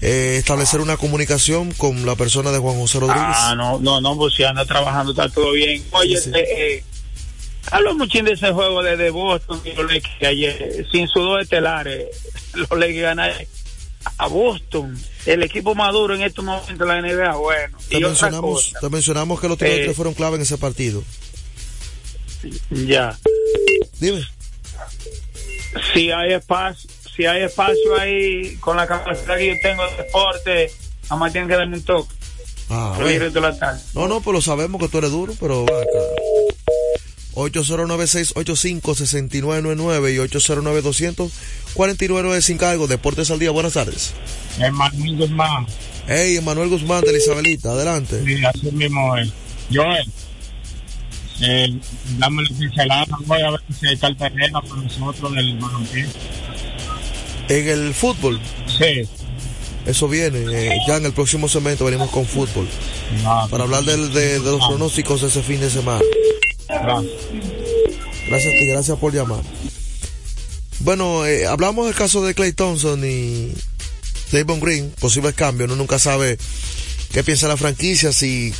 [0.00, 3.24] eh, establecer una comunicación con la persona de Juan José Rodríguez.
[3.28, 5.82] Ah, no, no, no, pues si anda trabajando, está todo bien.
[5.92, 6.38] Oye, Sí, sí.
[6.38, 6.44] eh,
[6.76, 6.84] eh,
[7.70, 11.22] hablo muchín de ese juego de, de Boston y los Lakers que ayer, sin sus
[11.24, 12.06] dos estelares,
[12.54, 13.38] los Lakers ganaron
[14.18, 17.78] a Boston, el equipo maduro en estos momentos de la NBA, bueno.
[17.88, 20.42] te, y otra mencionamos, cosa, te mencionamos que los tiros Eh, tres fueron clave en
[20.42, 21.02] ese partido.
[22.70, 23.18] Ya.
[24.00, 24.26] Dime.
[25.92, 30.70] Si hay espacio, si hay espacio ahí con la capacidad que yo tengo de deporte,
[31.04, 32.14] nada más tienen que darme un toque.
[32.70, 33.80] Ah, la tarde.
[33.94, 35.98] No, no, pues lo sabemos que tú eres duro, pero va acá.
[37.34, 40.18] 809-685-6999 y
[41.78, 42.86] 809-249 sin cargo.
[42.86, 44.14] Deportes al día, buenas tardes.
[44.58, 45.66] Emanuel Guzmán.
[46.06, 48.22] Hey, Emanuel Guzmán de la Isabelita, adelante.
[48.24, 49.30] Sí, así mismo es.
[49.72, 50.04] Joel,
[51.40, 51.78] eh,
[52.18, 56.06] dame la pincelada, voy a ver si está el terreno con nosotros del balompié.
[57.48, 59.08] En el fútbol, Sí.
[59.86, 60.38] eso viene.
[60.50, 62.66] eh, ya en el próximo segmento venimos con fútbol.
[63.50, 66.00] Para hablar del- de, de los pronósticos de ese fin de semana.
[66.68, 69.40] Gracias a ti, gracias por llamar.
[70.80, 73.52] Bueno, eh, hablamos del caso de Clay Thompson y
[74.32, 75.68] Davon Green, posibles cambios.
[75.68, 76.38] Uno nunca sabe
[77.12, 78.52] qué piensa la franquicia, si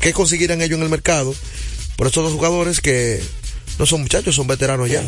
[0.00, 1.34] qué conseguirán ellos en el mercado.
[1.96, 3.20] Por estos dos jugadores que
[3.78, 5.02] no son muchachos, son veteranos ya.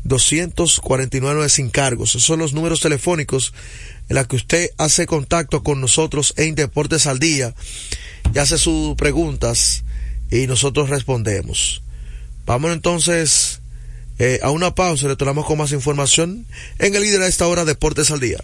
[0.05, 2.09] 809-249 sin cargos.
[2.09, 3.53] Esos son los números telefónicos
[4.09, 7.55] en los que usted hace contacto con nosotros en Deportes al Día
[8.34, 9.86] y hace sus preguntas
[10.30, 11.82] y nosotros respondemos.
[12.45, 13.62] Vamos entonces
[14.20, 16.45] eh, a una pausa y retornamos con más información
[16.80, 18.43] en el líder a esta hora Deportes al Día.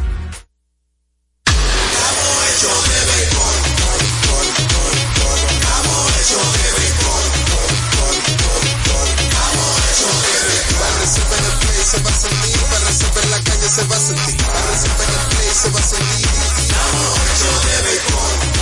[15.61, 16.27] Se va a sentir.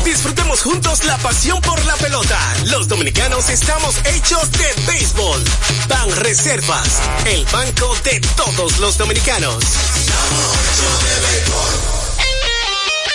[0.04, 2.38] Disfrutemos juntos la pasión por la pelota.
[2.66, 5.42] Los dominicanos estamos hechos de béisbol.
[5.88, 9.64] Ban Reservas, el banco de todos los dominicanos.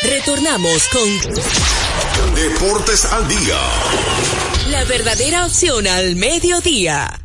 [0.02, 3.58] Retornamos con Deportes al día.
[4.70, 7.20] la verdadera opción al mediodía.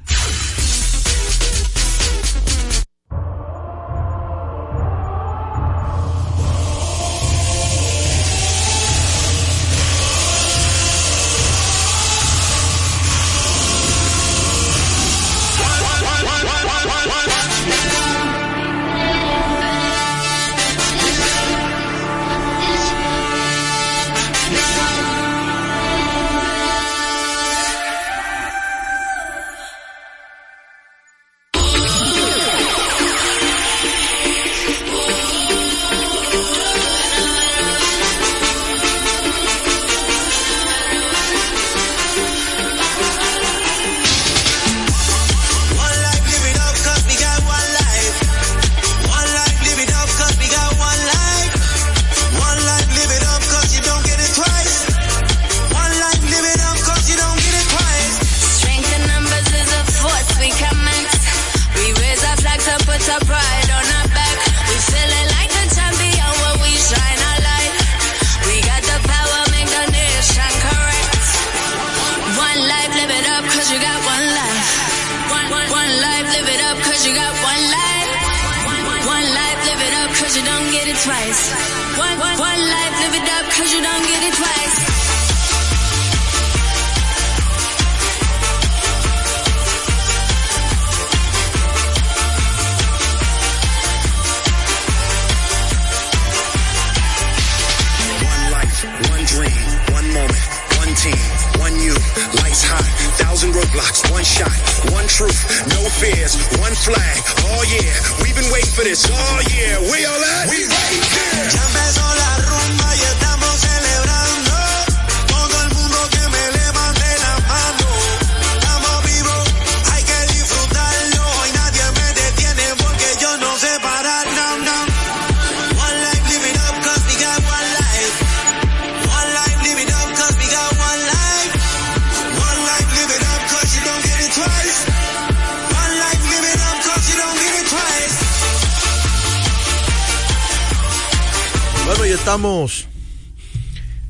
[142.20, 142.86] Estamos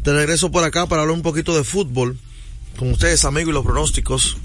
[0.03, 2.17] de regreso por acá para hablar un poquito de fútbol
[2.77, 4.37] con ustedes, amigos, y los pronósticos.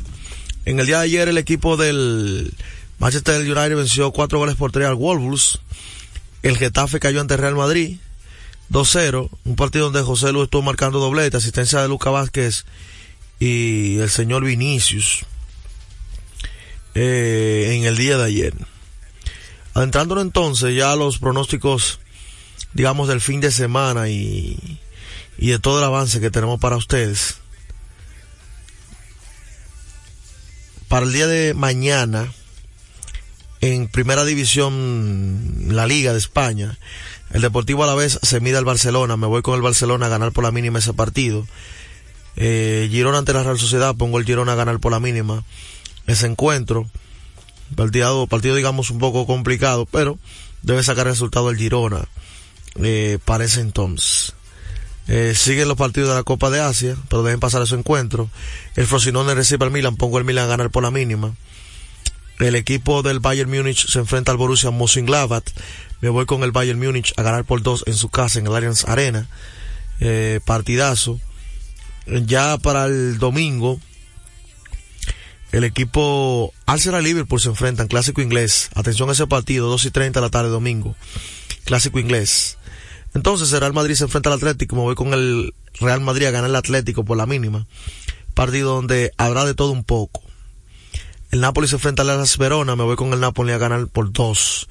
[0.66, 2.52] En el día de ayer el equipo del
[2.98, 5.60] Manchester United venció cuatro goles por tres al Wolves.
[6.42, 7.96] El Getafe cayó ante Real Madrid
[8.70, 12.66] 2-0, un partido donde José Luis estuvo marcando doblete, asistencia de Luca Vázquez
[13.40, 15.24] y el señor Vinicius
[16.94, 18.54] eh, en el día de ayer.
[19.72, 21.98] Adentrándonos entonces ya a los pronósticos
[22.74, 24.80] digamos, del fin de semana y,
[25.38, 27.36] y de todo el avance que tenemos para ustedes.
[30.88, 32.30] Para el día de mañana,
[33.60, 36.78] en primera división, la Liga de España,
[37.30, 39.16] el Deportivo a la vez se mide al Barcelona.
[39.16, 41.46] Me voy con el Barcelona a ganar por la mínima ese partido.
[42.36, 45.44] Eh, Girona ante la Real Sociedad, pongo el Girona a ganar por la mínima
[46.06, 46.88] ese encuentro.
[47.74, 50.18] Partido, partido digamos un poco complicado, pero
[50.62, 52.06] debe sacar resultado el Girona
[52.82, 54.34] eh, para entonces.
[55.06, 58.30] Eh, siguen los partidos de la Copa de Asia, pero dejen pasar ese encuentro.
[58.74, 61.34] El Frosinone recibe al Milan, pongo el Milan a ganar por la mínima.
[62.38, 65.44] El equipo del Bayern Múnich se enfrenta al Borussia Mönchengladbach.
[66.00, 68.54] Me voy con el Bayern Múnich a ganar por dos en su casa en el
[68.54, 69.28] Allianz Arena.
[70.00, 71.20] Eh, partidazo.
[72.06, 73.80] Ya para el domingo,
[75.52, 78.70] el equipo Arsenal Liverpool se enfrentan, clásico inglés.
[78.74, 80.96] Atención a ese partido, 2 y 30 de la tarde domingo.
[81.64, 82.58] Clásico inglés.
[83.14, 86.30] Entonces el Real Madrid se enfrenta al Atlético, me voy con el Real Madrid a
[86.30, 87.66] ganar el Atlético por la mínima.
[88.34, 90.22] Partido donde habrá de todo un poco.
[91.30, 94.12] El Napoli se enfrenta al Las Verona, me voy con el Napoli a ganar por
[94.12, 94.68] dos.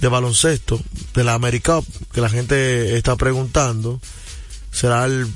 [0.00, 0.80] de baloncesto
[1.14, 1.80] de la America
[2.12, 4.00] que la gente está preguntando.
[4.70, 5.26] Será el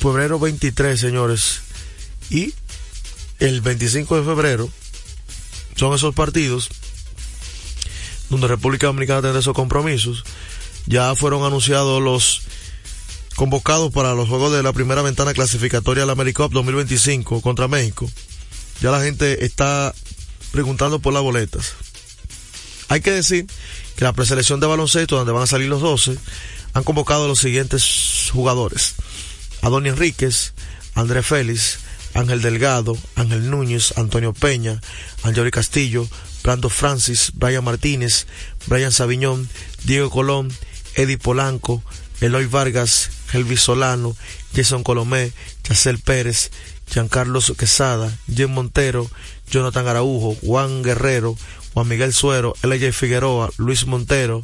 [0.00, 1.60] febrero 23, señores.
[2.30, 2.54] Y
[3.40, 4.70] el 25 de febrero
[5.74, 6.68] son esos partidos
[8.30, 10.24] donde República Dominicana tendrá esos compromisos.
[10.86, 12.42] Ya fueron anunciados los
[13.38, 18.10] convocados para los juegos de la primera ventana clasificatoria de la AmeriCup 2025 contra México.
[18.82, 19.94] Ya la gente está
[20.50, 21.74] preguntando por las boletas.
[22.88, 23.46] Hay que decir
[23.94, 26.18] que la preselección de baloncesto, donde van a salir los 12,
[26.72, 28.96] han convocado a los siguientes jugadores.
[29.62, 30.52] Adoni Enríquez,
[30.96, 31.78] André Félix,
[32.14, 34.80] Ángel Delgado, Ángel Núñez, Antonio Peña,
[35.22, 36.08] Angeli Castillo,
[36.42, 38.26] Brando Francis, Brian Martínez,
[38.66, 39.48] Brian Sabiñón,
[39.84, 40.52] Diego Colón,
[40.96, 41.84] Eddie Polanco,
[42.20, 44.16] Eloy Vargas, Elvis Solano,
[44.54, 45.32] Jason Colomé,
[45.68, 46.50] Yacel Pérez,
[46.90, 49.10] Giancarlos Quesada, Jim Montero,
[49.50, 51.36] Jonathan Araujo, Juan Guerrero,
[51.74, 54.42] Juan Miguel Suero, LJ Figueroa, Luis Montero,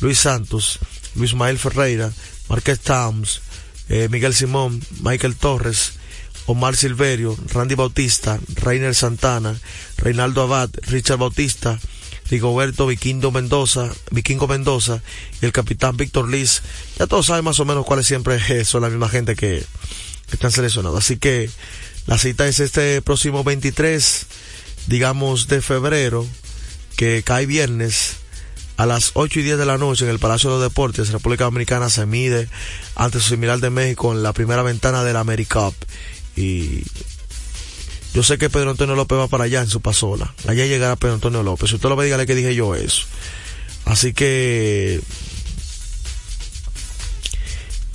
[0.00, 0.80] Luis Santos,
[1.14, 2.12] Luis Mael Ferreira,
[2.48, 3.40] Marqués Towns,
[3.88, 5.94] eh, Miguel Simón, Michael Torres,
[6.46, 9.58] Omar Silverio, Randy Bautista, Reiner Santana,
[9.96, 11.78] Reinaldo Abad, Richard Bautista,
[12.30, 15.02] Rigoberto Vikingo Mendoza, Vikingo Mendoza
[15.40, 16.62] y el capitán Víctor Liz.
[16.98, 19.64] Ya todos saben más o menos cuáles siempre son la misma gente que,
[20.28, 20.98] que están seleccionados.
[20.98, 21.50] Así que
[22.06, 24.26] la cita es este próximo 23,
[24.86, 26.26] digamos, de febrero,
[26.96, 28.16] que cae viernes
[28.76, 31.44] a las 8 y 10 de la noche en el Palacio de los Deportes, República
[31.44, 32.48] Dominicana se mide
[32.96, 35.74] ante su similar de México en la primera ventana de la AmeriCup.
[36.36, 36.82] Y
[38.14, 40.32] yo sé que Pedro Antonio López va para allá en su pasola.
[40.46, 41.72] Allá llegará Pedro Antonio López.
[41.72, 43.02] Usted lo ve, dígale que dije yo eso.
[43.84, 45.00] Así que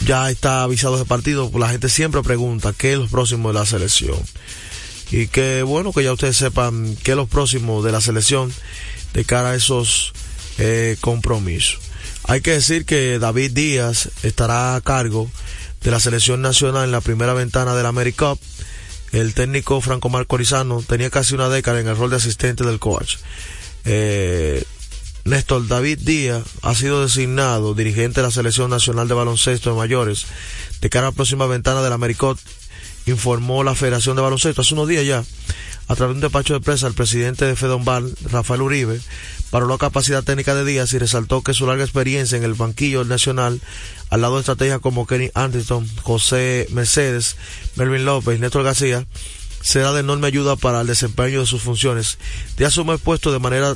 [0.05, 1.49] ya está avisado ese partido.
[1.57, 4.19] La gente siempre pregunta qué es lo próximo de la selección.
[5.09, 8.53] Y que bueno que ya ustedes sepan qué es lo próximo de la selección
[9.13, 10.13] de cara a esos
[10.57, 11.79] eh, compromisos.
[12.25, 15.31] Hay que decir que David Díaz estará a cargo
[15.81, 18.39] de la selección nacional en la primera ventana del AmeriCup.
[19.11, 23.17] El técnico Franco Marcorizano tenía casi una década en el rol de asistente del coach.
[23.85, 24.63] Eh,
[25.25, 30.25] Néstor David Díaz ha sido designado dirigente de la Selección Nacional de Baloncesto de Mayores
[30.81, 32.39] de cara a la próxima ventana del AmeriCup,
[33.09, 35.23] informó la Federación de Baloncesto hace unos días ya,
[35.87, 38.99] a través de un despacho de prensa, el presidente de Fedombal, Rafael Uribe,
[39.49, 43.03] paró la capacidad técnica de Díaz y resaltó que su larga experiencia en el banquillo
[43.05, 43.59] nacional,
[44.09, 47.37] al lado de estrategias como Kenny Anderson, José Mercedes,
[47.75, 49.05] Melvin López Néstor García,
[49.61, 52.19] será de enorme ayuda para el desempeño de sus funciones.
[52.57, 53.75] Díaz asume el puesto de manera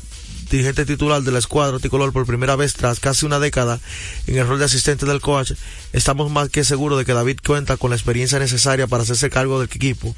[0.49, 3.79] dirigente titular de la escuadra tricolor por primera vez tras casi una década
[4.27, 5.53] en el rol de asistente del coach,
[5.91, 9.59] estamos más que seguros de que David cuenta con la experiencia necesaria para hacerse cargo
[9.59, 10.15] del equipo.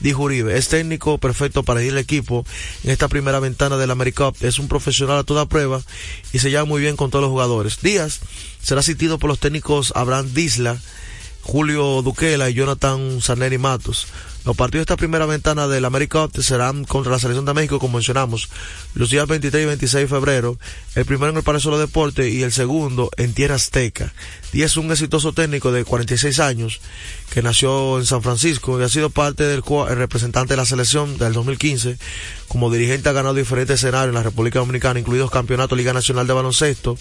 [0.00, 2.44] Dijo Uribe, es técnico perfecto para ir al equipo
[2.84, 5.82] en esta primera ventana del AmeriCup, es un profesional a toda prueba
[6.32, 7.80] y se lleva muy bien con todos los jugadores.
[7.82, 8.20] Díaz
[8.62, 10.78] será asistido por los técnicos Abraham Disla,
[11.42, 14.06] Julio Duquela y Jonathan Sarneri Matos.
[14.48, 17.98] Los partidos de esta primera ventana del América serán contra la Selección de México, como
[17.98, 18.48] mencionamos,
[18.94, 20.58] los días 23 y 26 de febrero,
[20.94, 24.14] el primero en el Palacio de los Deportes y el segundo en Tierra Azteca.
[24.50, 26.80] Díaz es un exitoso técnico de 46 años
[27.30, 31.18] que nació en San Francisco y ha sido parte del el representante de la selección
[31.18, 31.98] del 2015.
[32.48, 36.32] Como dirigente ha ganado diferentes escenarios en la República Dominicana, incluidos Campeonato Liga Nacional de
[36.32, 36.96] Baloncesto,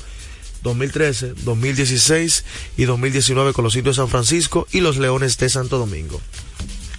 [0.64, 2.44] 2013, 2016
[2.76, 6.20] y 2019 con los indios de San Francisco y los Leones de Santo Domingo.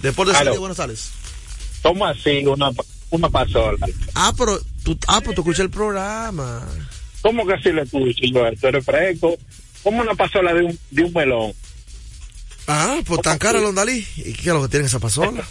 [0.01, 1.11] Deportes de Buenos Aires.
[1.81, 2.71] ¿Cómo así una,
[3.09, 3.77] una pasola?
[4.15, 6.67] Ah, pero tú, ah, pues tú escuchas el programa.
[7.21, 8.21] ¿Cómo que así le escucho?
[8.59, 9.35] Tú eres fresco.
[9.83, 11.53] ¿Cómo una pasola de un, de un melón?
[12.67, 14.05] Ah, pues tan cara Londalí.
[14.17, 15.43] ¿Y qué es lo que tiene esa pasola?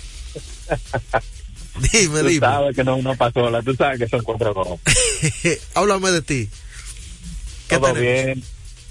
[1.92, 2.46] dime, Tú dime.
[2.46, 4.78] sabes que no es una pasola, tú sabes que son cuatro cosas.
[5.74, 6.48] Háblame de ti.
[7.68, 8.42] Todo bien.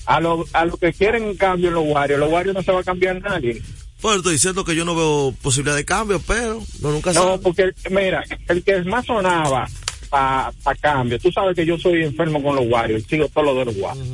[0.05, 2.79] A lo, a lo que quieren cambio en los Warriors, los Warriors no se va
[2.79, 3.61] a cambiar nadie.
[4.01, 7.37] Pues estoy diciendo que yo no veo posibilidad de cambio, pero no nunca No, sabe.
[7.39, 9.67] porque, mira, el que más sonaba
[10.09, 13.65] para cambio, tú sabes que yo soy enfermo con los Warriors, sigo todo lo de
[13.65, 14.09] los Warriors.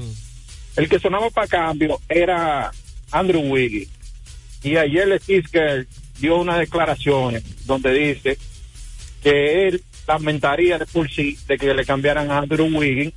[0.76, 2.72] El que sonaba para cambio era
[3.12, 3.90] Andrew Wiggins.
[4.64, 5.86] Y ayer el Fisker
[6.20, 8.38] dio unas declaraciones donde dice
[9.22, 13.14] que él lamentaría de por sí de que le cambiaran a Andrew Wiggins,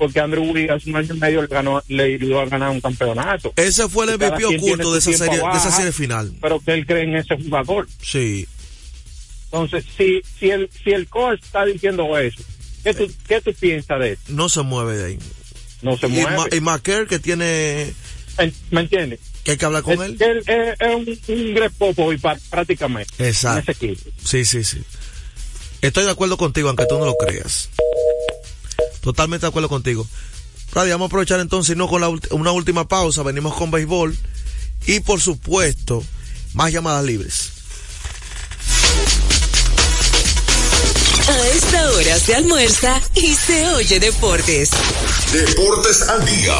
[0.00, 2.80] porque Andrew Wiggins hace un año y medio le, ganó, le ayudó a ganar un
[2.80, 3.52] campeonato.
[3.54, 6.32] Ese fue el Y MVP oculto de esa serie, de esa serie final.
[6.40, 7.86] Pero que él cree en ese jugador.
[8.02, 8.48] Sí.
[9.44, 12.42] Entonces, si, si, el, si el coach está diciendo eso,
[12.82, 14.22] ¿qué tú, qué tú piensas de eso?
[14.28, 15.18] No se mueve de ahí.
[15.82, 16.36] No se y, mueve.
[16.36, 17.92] Ma- y Macker que tiene
[18.70, 19.20] ¿Me entiendes?
[19.44, 20.16] que hay que hablar con Es, él.
[20.20, 20.94] él es, es
[21.28, 23.12] un, un Greg Popovich pa- prácticamente.
[23.28, 23.70] Exacto.
[23.70, 24.10] En ese equipo.
[24.24, 24.82] Sí, sí, sí.
[25.82, 27.70] Estoy de acuerdo contigo, aunque tú no lo creas.
[29.00, 30.06] Totalmente de acuerdo contigo.
[30.72, 34.16] Radio, vamos a aprovechar entonces, no con una última pausa, venimos con béisbol
[34.86, 36.04] y por supuesto,
[36.54, 37.50] más llamadas libres.
[41.28, 44.70] A esta hora se almuerza y se oye deportes.
[45.32, 46.52] Deportes al día.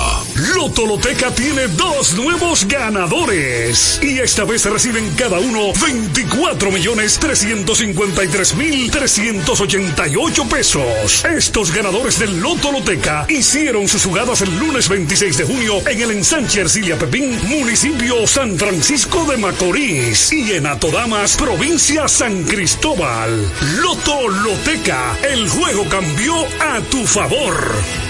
[0.55, 3.99] Loto Loteca tiene dos nuevos ganadores.
[4.01, 11.25] Y esta vez reciben cada uno 24 millones 353 mil 388 pesos.
[11.25, 16.13] Estos ganadores del Loto Loteca hicieron sus jugadas el lunes 26 de junio en el
[16.13, 20.33] ensanche Ercilia Pepín, municipio San Francisco de Macorís.
[20.33, 23.51] Y en Atodamas, provincia San Cristóbal.
[23.81, 28.10] Loto Loteca, el juego cambió a tu favor.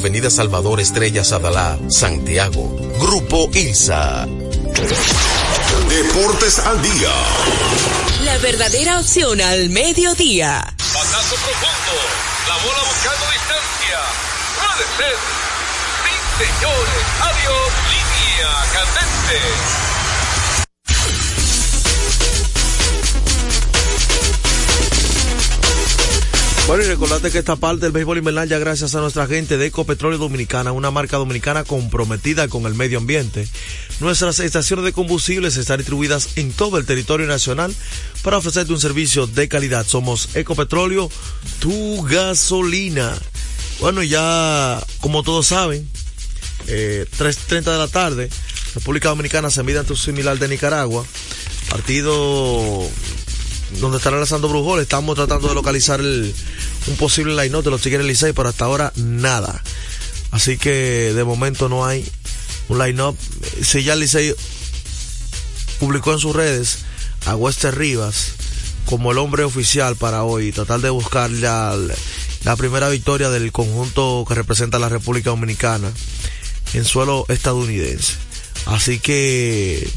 [0.00, 2.74] Avenida Salvador Estrella Sadalá, Santiago.
[2.98, 4.26] Grupo ILSA.
[5.90, 7.12] Deportes al día.
[8.24, 10.64] La verdadera opción al mediodía.
[10.78, 11.92] Batazo profundo.
[12.48, 14.00] La bola buscando distancia.
[14.56, 15.16] Puede ser.
[16.00, 17.04] Sí, señores.
[17.20, 17.68] Adiós.
[17.92, 19.89] Línea candente.
[26.70, 29.66] Bueno, y recordate que esta parte del béisbol invernal ya gracias a nuestra gente de
[29.66, 33.48] Ecopetróleo Dominicana, una marca dominicana comprometida con el medio ambiente.
[33.98, 37.74] Nuestras estaciones de combustibles están distribuidas en todo el territorio nacional
[38.22, 39.84] para ofrecerte un servicio de calidad.
[39.84, 41.10] Somos Ecopetróleo,
[41.58, 43.18] tu gasolina.
[43.80, 45.88] Bueno, ya como todos saben,
[46.68, 48.30] eh, 3.30 de la tarde,
[48.76, 51.04] República Dominicana se mide ante un similar de Nicaragua.
[51.68, 52.88] Partido
[53.78, 54.80] donde estará lanzando Brujol.
[54.80, 56.34] Estamos tratando de localizar el,
[56.86, 59.62] un posible line-up de los Tigres Licey, pero hasta ahora nada.
[60.30, 62.08] Así que de momento no hay
[62.68, 63.16] un line-up.
[63.62, 64.34] Si ya Licey
[65.78, 66.78] publicó en sus redes
[67.26, 68.32] a Wester Rivas
[68.86, 71.76] como el hombre oficial para hoy, tratar de buscar la,
[72.44, 75.90] la primera victoria del conjunto que representa la República Dominicana
[76.74, 78.14] en suelo estadounidense.
[78.66, 79.88] Así que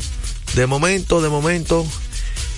[0.56, 1.86] de momento, de momento,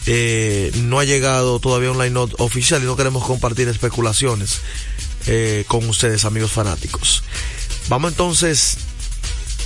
[0.08, 4.60] eh, no ha llegado todavía un line oficial y no queremos compartir especulaciones
[5.28, 7.24] eh, con ustedes, amigos fanáticos.
[7.90, 8.78] Vamos entonces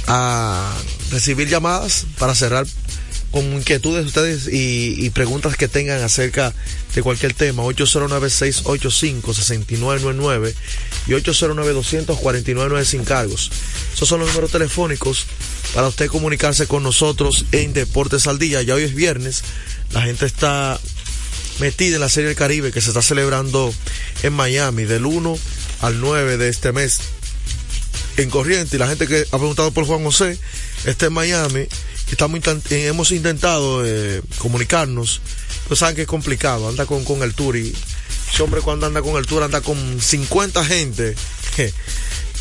[0.07, 0.73] a
[1.11, 2.65] recibir llamadas para cerrar
[3.31, 6.51] con inquietudes de ustedes y, y, preguntas que tengan acerca
[6.95, 7.61] de cualquier tema.
[7.63, 10.55] 809-685-6999
[11.07, 13.51] y 809-249 sin cargos.
[13.93, 15.27] Esos son los números telefónicos
[15.75, 18.63] para usted comunicarse con nosotros en Deportes al Día.
[18.63, 19.43] Ya hoy es viernes.
[19.91, 20.79] La gente está
[21.59, 23.73] metida en la Serie del Caribe que se está celebrando
[24.23, 25.37] en Miami del 1
[25.81, 26.99] al 9 de este mes
[28.17, 28.75] en corriente.
[28.75, 30.37] Y la gente que ha preguntado por Juan José
[30.85, 31.67] está en Miami.
[32.11, 35.21] Estamos hemos intentado eh, comunicarnos.
[35.67, 36.69] Pues saben que es complicado.
[36.69, 37.73] Anda con, con el tour y
[38.31, 41.15] ese hombre cuando anda con el tour anda con 50 gente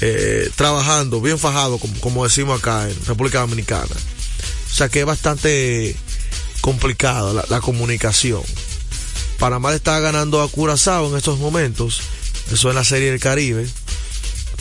[0.01, 3.95] eh, trabajando, bien fajado, como, como decimos acá en República Dominicana.
[4.71, 5.97] O sea que es bastante
[6.61, 8.43] complicado la, la, comunicación.
[9.39, 12.01] Panamá está ganando a Curazao en estos momentos.
[12.53, 13.67] Eso es la Serie del Caribe.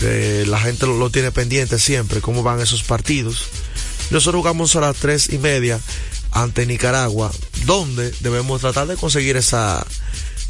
[0.01, 3.45] Eh, la gente lo, lo, tiene pendiente siempre, cómo van esos partidos.
[4.11, 5.79] Nosotros jugamos a las tres y media
[6.31, 7.31] ante Nicaragua,
[7.65, 9.85] donde debemos tratar de conseguir esa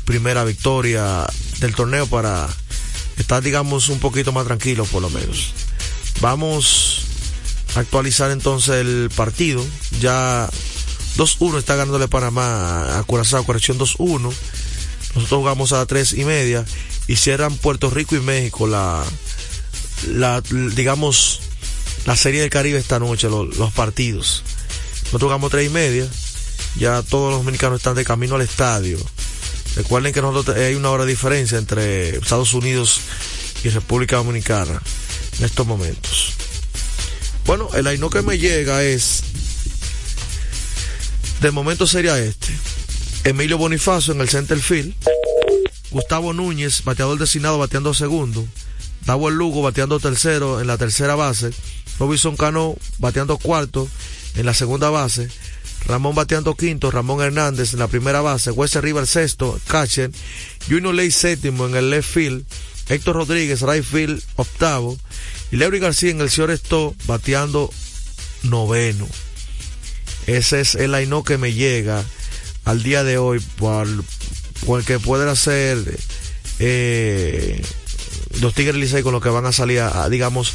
[0.06, 1.26] primera victoria
[1.60, 2.48] del torneo para
[3.18, 5.54] estar, digamos, un poquito más tranquilos por lo menos.
[6.22, 7.04] Vamos
[7.76, 9.64] a actualizar entonces el partido.
[10.00, 10.50] Ya
[11.18, 14.22] 2-1 está ganándole Panamá a Curazao, corrección 2-1.
[14.22, 16.64] Nosotros jugamos a las 3 y media
[17.08, 19.04] y cierran Puerto Rico y México la,
[20.14, 20.42] la
[20.76, 21.42] digamos,
[22.06, 24.44] la serie del Caribe esta noche, los partidos.
[25.06, 26.08] Nosotros jugamos 3 y media.
[26.78, 29.00] Ya todos los dominicanos están de camino al estadio.
[29.76, 33.02] Recuerden que nosotros hay una hora de diferencia entre Estados Unidos
[33.64, 34.82] y República Dominicana
[35.40, 36.34] en estos momentos.
[37.46, 39.24] Bueno, el aino que me llega es
[41.42, 42.48] de momento sería este.
[43.24, 44.94] Emilio Bonifacio en el center field.
[45.92, 48.46] Gustavo Núñez, bateador designado, bateando segundo.
[49.06, 51.52] Davo el Lugo bateando tercero en la tercera base.
[52.00, 53.88] Robinson Cano bateando cuarto
[54.36, 55.30] en la segunda base.
[55.86, 60.12] Ramón bateando quinto, Ramón Hernández en la primera base, Wesley River sexto, catcher,
[60.68, 62.46] Junior Ley séptimo en el left field,
[62.90, 64.98] Héctor Rodríguez right field octavo,
[65.52, 67.72] y Leury García en el Cioresto bateando
[68.44, 69.08] noveno.
[70.28, 72.04] Ese es el aino que me llega
[72.66, 73.88] al día de hoy por,
[74.66, 75.78] por el que pueden hacer
[76.60, 77.62] eh,
[78.42, 80.54] los Tigres Licey con lo que van a salir a, a, digamos,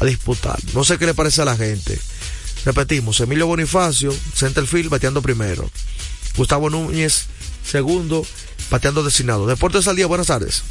[0.00, 0.58] a disputar.
[0.72, 1.98] No sé qué le parece a la gente.
[2.64, 5.68] Repetimos, Emilio Bonifacio, centerfield, bateando primero.
[6.36, 7.26] Gustavo Núñez,
[7.64, 8.24] segundo,
[8.70, 9.46] bateando designado.
[9.46, 10.62] Deportes al día, buenas tardes.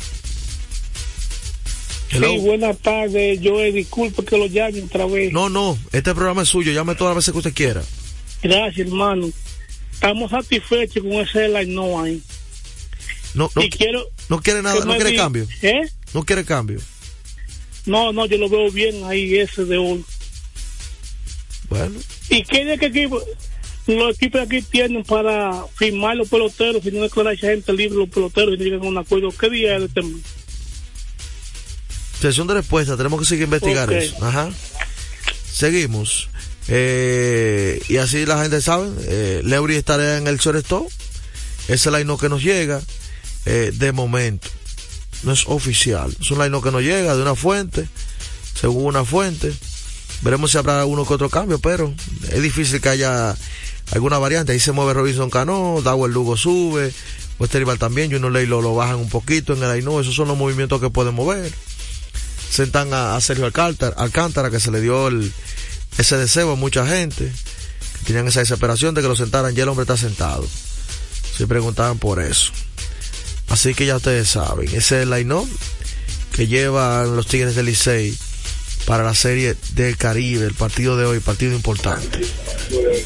[2.10, 2.30] Hello.
[2.30, 3.74] Sí, buenas tardes, Joel.
[3.74, 5.34] Disculpe que lo llame otra vez.
[5.34, 7.84] No, no, este programa es suyo, llame todas las veces que usted quiera.
[8.44, 9.30] Gracias, hermano.
[9.94, 12.22] Estamos satisfechos con ese line no hay.
[13.34, 15.48] No, no, Y quiero no quiere nada, no quiere di- cambio.
[15.62, 15.82] ¿Eh?
[16.14, 16.80] No quiere cambio.
[17.86, 20.04] No, no, yo lo veo bien ahí, ese de hoy.
[21.70, 23.22] Bueno, ¿Y qué de qué equipo?
[23.88, 28.56] Los equipos aquí tienen para firmar los peloteros, si no declararse gente libre los peloteros
[28.56, 29.30] y no llegan a un acuerdo.
[29.32, 30.22] ¿Qué día es este mes?
[32.20, 33.96] sesión de respuesta, tenemos que seguir investigar Ok.
[33.96, 34.26] eso.
[34.26, 34.50] Ajá.
[35.52, 36.30] Seguimos.
[36.70, 40.88] Eh, y así la gente sabe, eh, Leury estará en el shortstop.
[41.68, 42.82] Ese line que nos llega
[43.46, 44.48] eh, de momento.
[45.24, 46.16] No es oficial.
[46.20, 47.88] Es un line que nos llega de una fuente,
[48.60, 49.54] según una fuente.
[50.22, 51.94] Veremos si habrá uno que otro cambio, pero
[52.32, 53.36] es difícil que haya
[53.92, 54.54] alguna variante.
[54.54, 56.94] Ahí se mueve Robinson Cano, Dawel Lugo sube,
[57.40, 60.28] Wester Rival también, Juno Ley lo, lo bajan un poquito en el line Esos son
[60.28, 61.52] los movimientos que pueden mover.
[62.50, 65.32] Sentan a, a Sergio Alcántara, Alcántara, que se le dio el,
[65.98, 67.32] ese deseo a mucha gente,
[68.00, 70.48] que tenían esa desesperación de que lo sentaran, ya el hombre está sentado.
[71.36, 72.52] Se preguntaban por eso.
[73.50, 75.48] Así que ya ustedes saben, ese es el line
[76.34, 78.16] que llevan los Tigres del Licey
[78.86, 82.20] para la serie del Caribe, el partido de hoy, partido importante.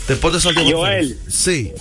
[0.08, 0.82] Después de Santiago.
[0.82, 1.18] Joel.
[1.28, 1.74] Sí.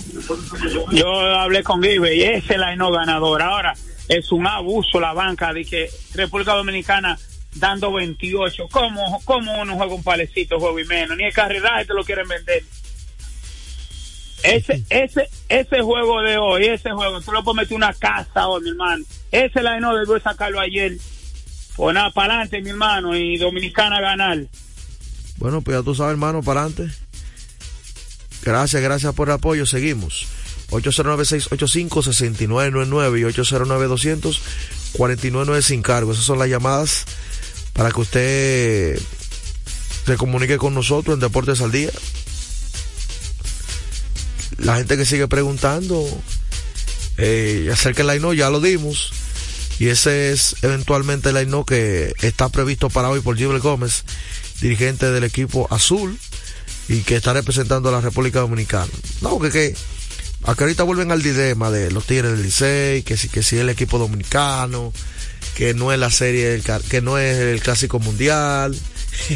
[0.91, 3.41] Yo hablé con Gibe y ese es no ganador.
[3.41, 3.73] Ahora
[4.07, 7.17] es un abuso la banca de que República Dominicana
[7.55, 8.67] dando 28.
[8.71, 11.17] ¿Cómo, cómo uno juega un palecito, juego y menos?
[11.17, 12.63] Ni el carreraje te lo quieren vender.
[14.43, 18.63] Ese, ese, ese juego de hoy, ese juego, tú lo puedes meter una casa hoy,
[18.63, 19.03] mi hermano.
[19.31, 20.97] Ese la no debió sacarlo ayer.
[21.75, 24.39] Pues nada, para adelante, mi hermano, y Dominicana ganar.
[25.37, 26.91] Bueno, pues ya tú sabes, hermano, para adelante.
[28.43, 29.67] Gracias, gracias por el apoyo.
[29.67, 30.27] Seguimos.
[30.71, 33.23] 809-685-6999 y
[34.95, 36.13] 809-200-4999 sin cargo.
[36.13, 37.05] Esas son las llamadas
[37.73, 39.01] para que usted
[40.05, 41.91] se comunique con nosotros en Deportes al Día.
[44.57, 46.05] La gente que sigue preguntando
[47.17, 49.11] eh, acerca del line ya lo dimos.
[49.79, 54.03] Y ese es eventualmente el line que está previsto para hoy por Gilbert Gómez,
[54.61, 56.17] dirigente del equipo azul
[56.87, 58.91] y que está representando a la República Dominicana.
[59.21, 59.75] No, que, que
[60.43, 63.69] acá ahorita vuelven al dilema de los Tigres del Licey, que si, que si el
[63.69, 64.93] equipo dominicano,
[65.55, 68.77] que no es la serie, del que no es el clásico mundial.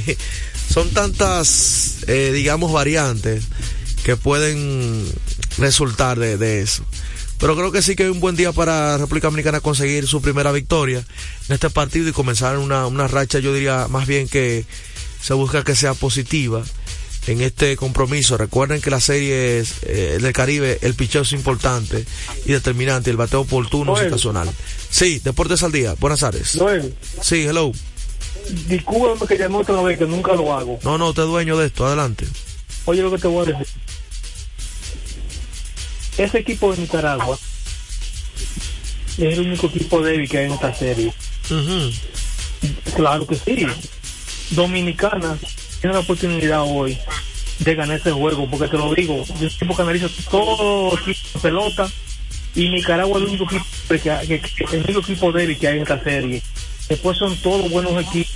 [0.74, 3.44] Son tantas, eh, digamos, variantes
[4.04, 5.06] que pueden
[5.58, 6.84] resultar de, de eso.
[7.40, 10.52] Pero creo que sí que es un buen día para República Dominicana conseguir su primera
[10.52, 11.00] victoria
[11.48, 14.66] en este partido y comenzar una, una racha, yo diría más bien que
[15.22, 16.64] se busca que sea positiva
[17.28, 18.38] en este compromiso.
[18.38, 22.06] Recuerden que la serie es, eh, del Caribe, el picheo es importante
[22.46, 24.06] y determinante, el bateo oportuno Joel.
[24.06, 24.50] situacional.
[24.96, 25.94] Sí, Deportes al Día.
[26.00, 26.56] Buenas tardes.
[26.58, 27.74] Joel, Sí, hello.
[28.70, 30.80] discúlpame que llamé otra vez, que nunca lo hago.
[30.86, 31.86] No, no, es dueño de esto.
[31.86, 32.26] Adelante.
[32.86, 33.68] Oye lo que te voy a decir.
[36.18, 37.38] Ese equipo de Nicaragua
[39.18, 41.14] es el único equipo débil que hay en esta serie.
[42.96, 43.68] Claro que sí.
[44.52, 45.38] Dominicana
[45.82, 46.98] tiene la oportunidad hoy
[47.60, 51.92] de ganar ese juego, porque te lo digo, yo equipo que todo equipo de pelota
[52.56, 55.76] y Nicaragua es el único equipo, que, que- que- el único equipo débil que hay
[55.78, 56.42] en esta serie.
[56.90, 58.32] Después son todos buenos equipos.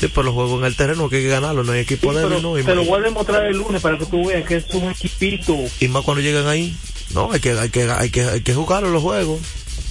[0.00, 2.16] Sí, pero los juegos en el terreno que hay que ganarlo, no hay equipo Sí,
[2.16, 2.64] débil, pero ¿no?
[2.64, 5.56] Te lo voy a demostrar el lunes para que tú veas que es un equipito.
[5.80, 6.74] Y más cuando llegan ahí.
[7.14, 9.40] No, hay que, hay que, hay que, hay que jugar los juegos.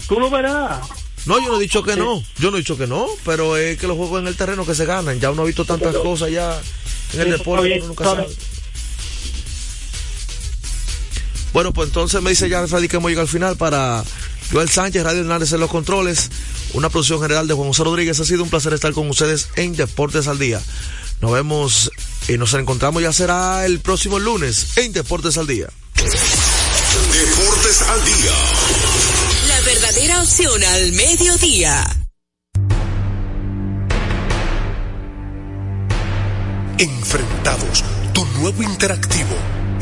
[0.08, 0.82] Tú lo verás.
[1.26, 2.22] No, yo no he dicho que no.
[2.38, 4.76] Yo no he dicho que no, pero es que los juegos en el terreno que
[4.76, 5.22] se ganan.
[5.22, 6.60] Ya uno ha visto tantas cosas ya
[7.14, 8.28] en el deporte, uno nunca sabe.
[11.54, 14.04] Bueno, pues entonces me dice ya Freddy que hemos llegado al final para
[14.52, 16.30] Joel Sánchez, Radio Hernández en los controles,
[16.74, 18.20] una producción general de Juan José Rodríguez.
[18.20, 20.60] Ha sido un placer estar con ustedes en Deportes al Día.
[21.22, 21.92] Nos vemos
[22.28, 25.68] y nos encontramos ya será el próximo lunes en Deportes al Día.
[27.14, 28.32] Deportes al día.
[29.48, 31.86] La verdadera opción al mediodía.
[36.78, 37.84] Enfrentados,
[38.14, 39.36] tu nuevo interactivo,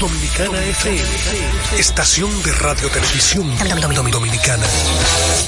[0.00, 3.46] Dominicana FM, estación de radio televisión
[4.10, 4.66] dominicana.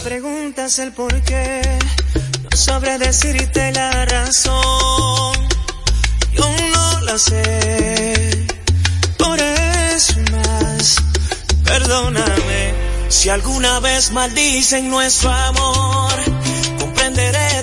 [0.05, 1.62] Preguntas el por qué,
[2.42, 5.48] no sabré decirte la razón.
[6.34, 8.46] Yo no la sé,
[9.16, 10.96] por eso más.
[11.64, 12.74] Perdóname
[13.09, 16.12] si alguna vez maldicen nuestro amor.
[16.78, 17.62] Comprenderé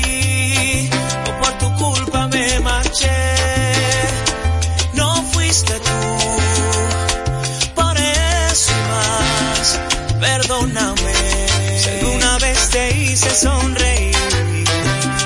[7.75, 9.79] Por eso más,
[10.19, 11.13] perdóname.
[11.77, 11.89] Si
[12.41, 14.15] vez te hice sonreír,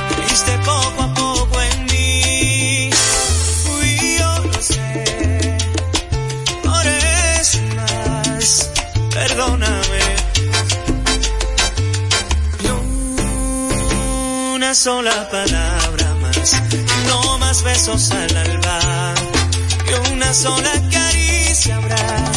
[0.09, 2.89] creíste poco a poco en mí.
[3.63, 5.57] Fui yo, lo sé.
[6.63, 6.85] Por
[7.39, 8.71] eso más,
[9.11, 10.03] perdóname.
[12.61, 12.69] Ni
[14.55, 16.61] una sola palabra más,
[17.07, 19.04] no más besos al alba.
[20.35, 22.31] Sola caricia habrá.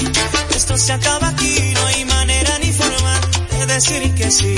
[0.54, 3.20] Esto se acaba aquí, no hay manera ni forma
[3.50, 4.54] de decir que sí.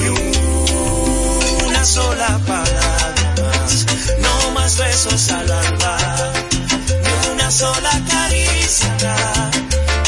[1.66, 3.86] Una sola palabra más,
[4.18, 5.97] no más besos al alba.
[6.91, 9.51] Y una sola caricia habrá.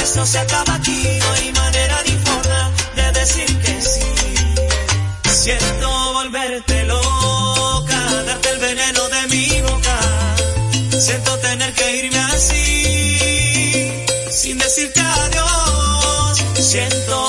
[0.02, 4.12] Esto se acaba aquí, no hay manera ni forma de decir que sí.
[5.42, 9.98] Siento volverte loca, darte el veneno de mi boca.
[11.00, 11.38] Siento
[16.72, 17.21] Siento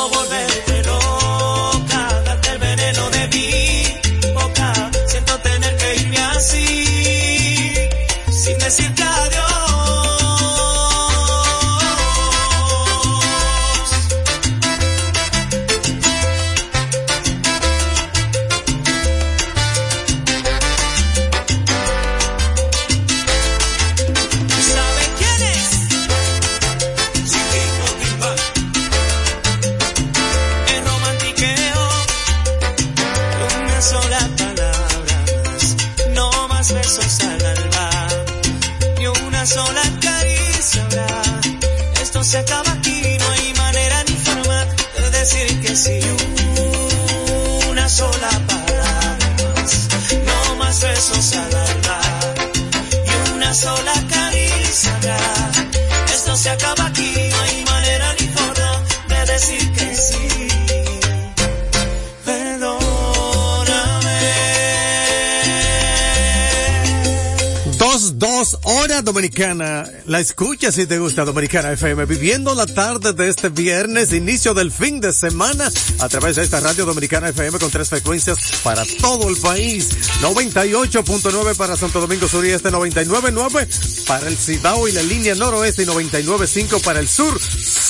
[69.33, 69.89] Dominicana.
[70.05, 72.05] La escucha si te gusta Dominicana FM.
[72.05, 76.59] Viviendo la tarde de este viernes, inicio del fin de semana, a través de esta
[76.59, 79.89] radio Dominicana FM con tres frecuencias para todo el país.
[80.21, 85.83] 98.9 para Santo Domingo Sur y Este, 99.9 para el Cibao y la línea noroeste
[85.83, 87.39] y 99.5 para el sur.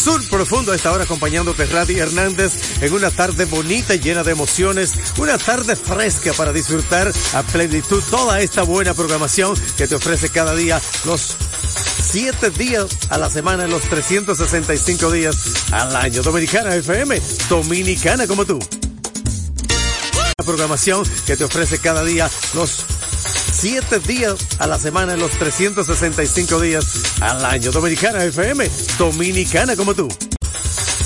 [0.04, 4.34] Sur profundo a esta hora acompañándote Radi Hernández en una tarde bonita y llena de
[4.34, 4.92] emociones.
[5.18, 10.56] Una tarde fresca para disfrutar a plenitud toda esta buena programación que te ofrece cada
[10.56, 11.38] día los
[12.02, 15.38] siete días a la semana, los 365 días
[15.72, 16.22] al año.
[16.22, 18.60] Dominicana FM, dominicana como tú.
[20.38, 22.84] La programación que te ofrece cada día los
[23.64, 26.86] siete días a la semana, los 365 días
[27.22, 27.72] al año.
[27.72, 30.10] Dominicana FM, dominicana como tú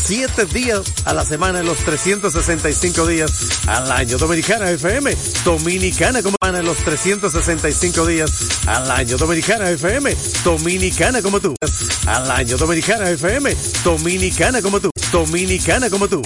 [0.07, 3.31] siete días a la semana, los 365 días
[3.67, 4.17] al año.
[4.17, 8.31] Dominicana FM, Dominicana como en los 365 días
[8.65, 9.17] al año.
[9.17, 11.53] Dominicana FM, Dominicana como tú.
[12.07, 12.57] Al año.
[12.57, 14.89] Dominicana FM, Dominicana como tú.
[15.11, 16.23] Dominicana como tú.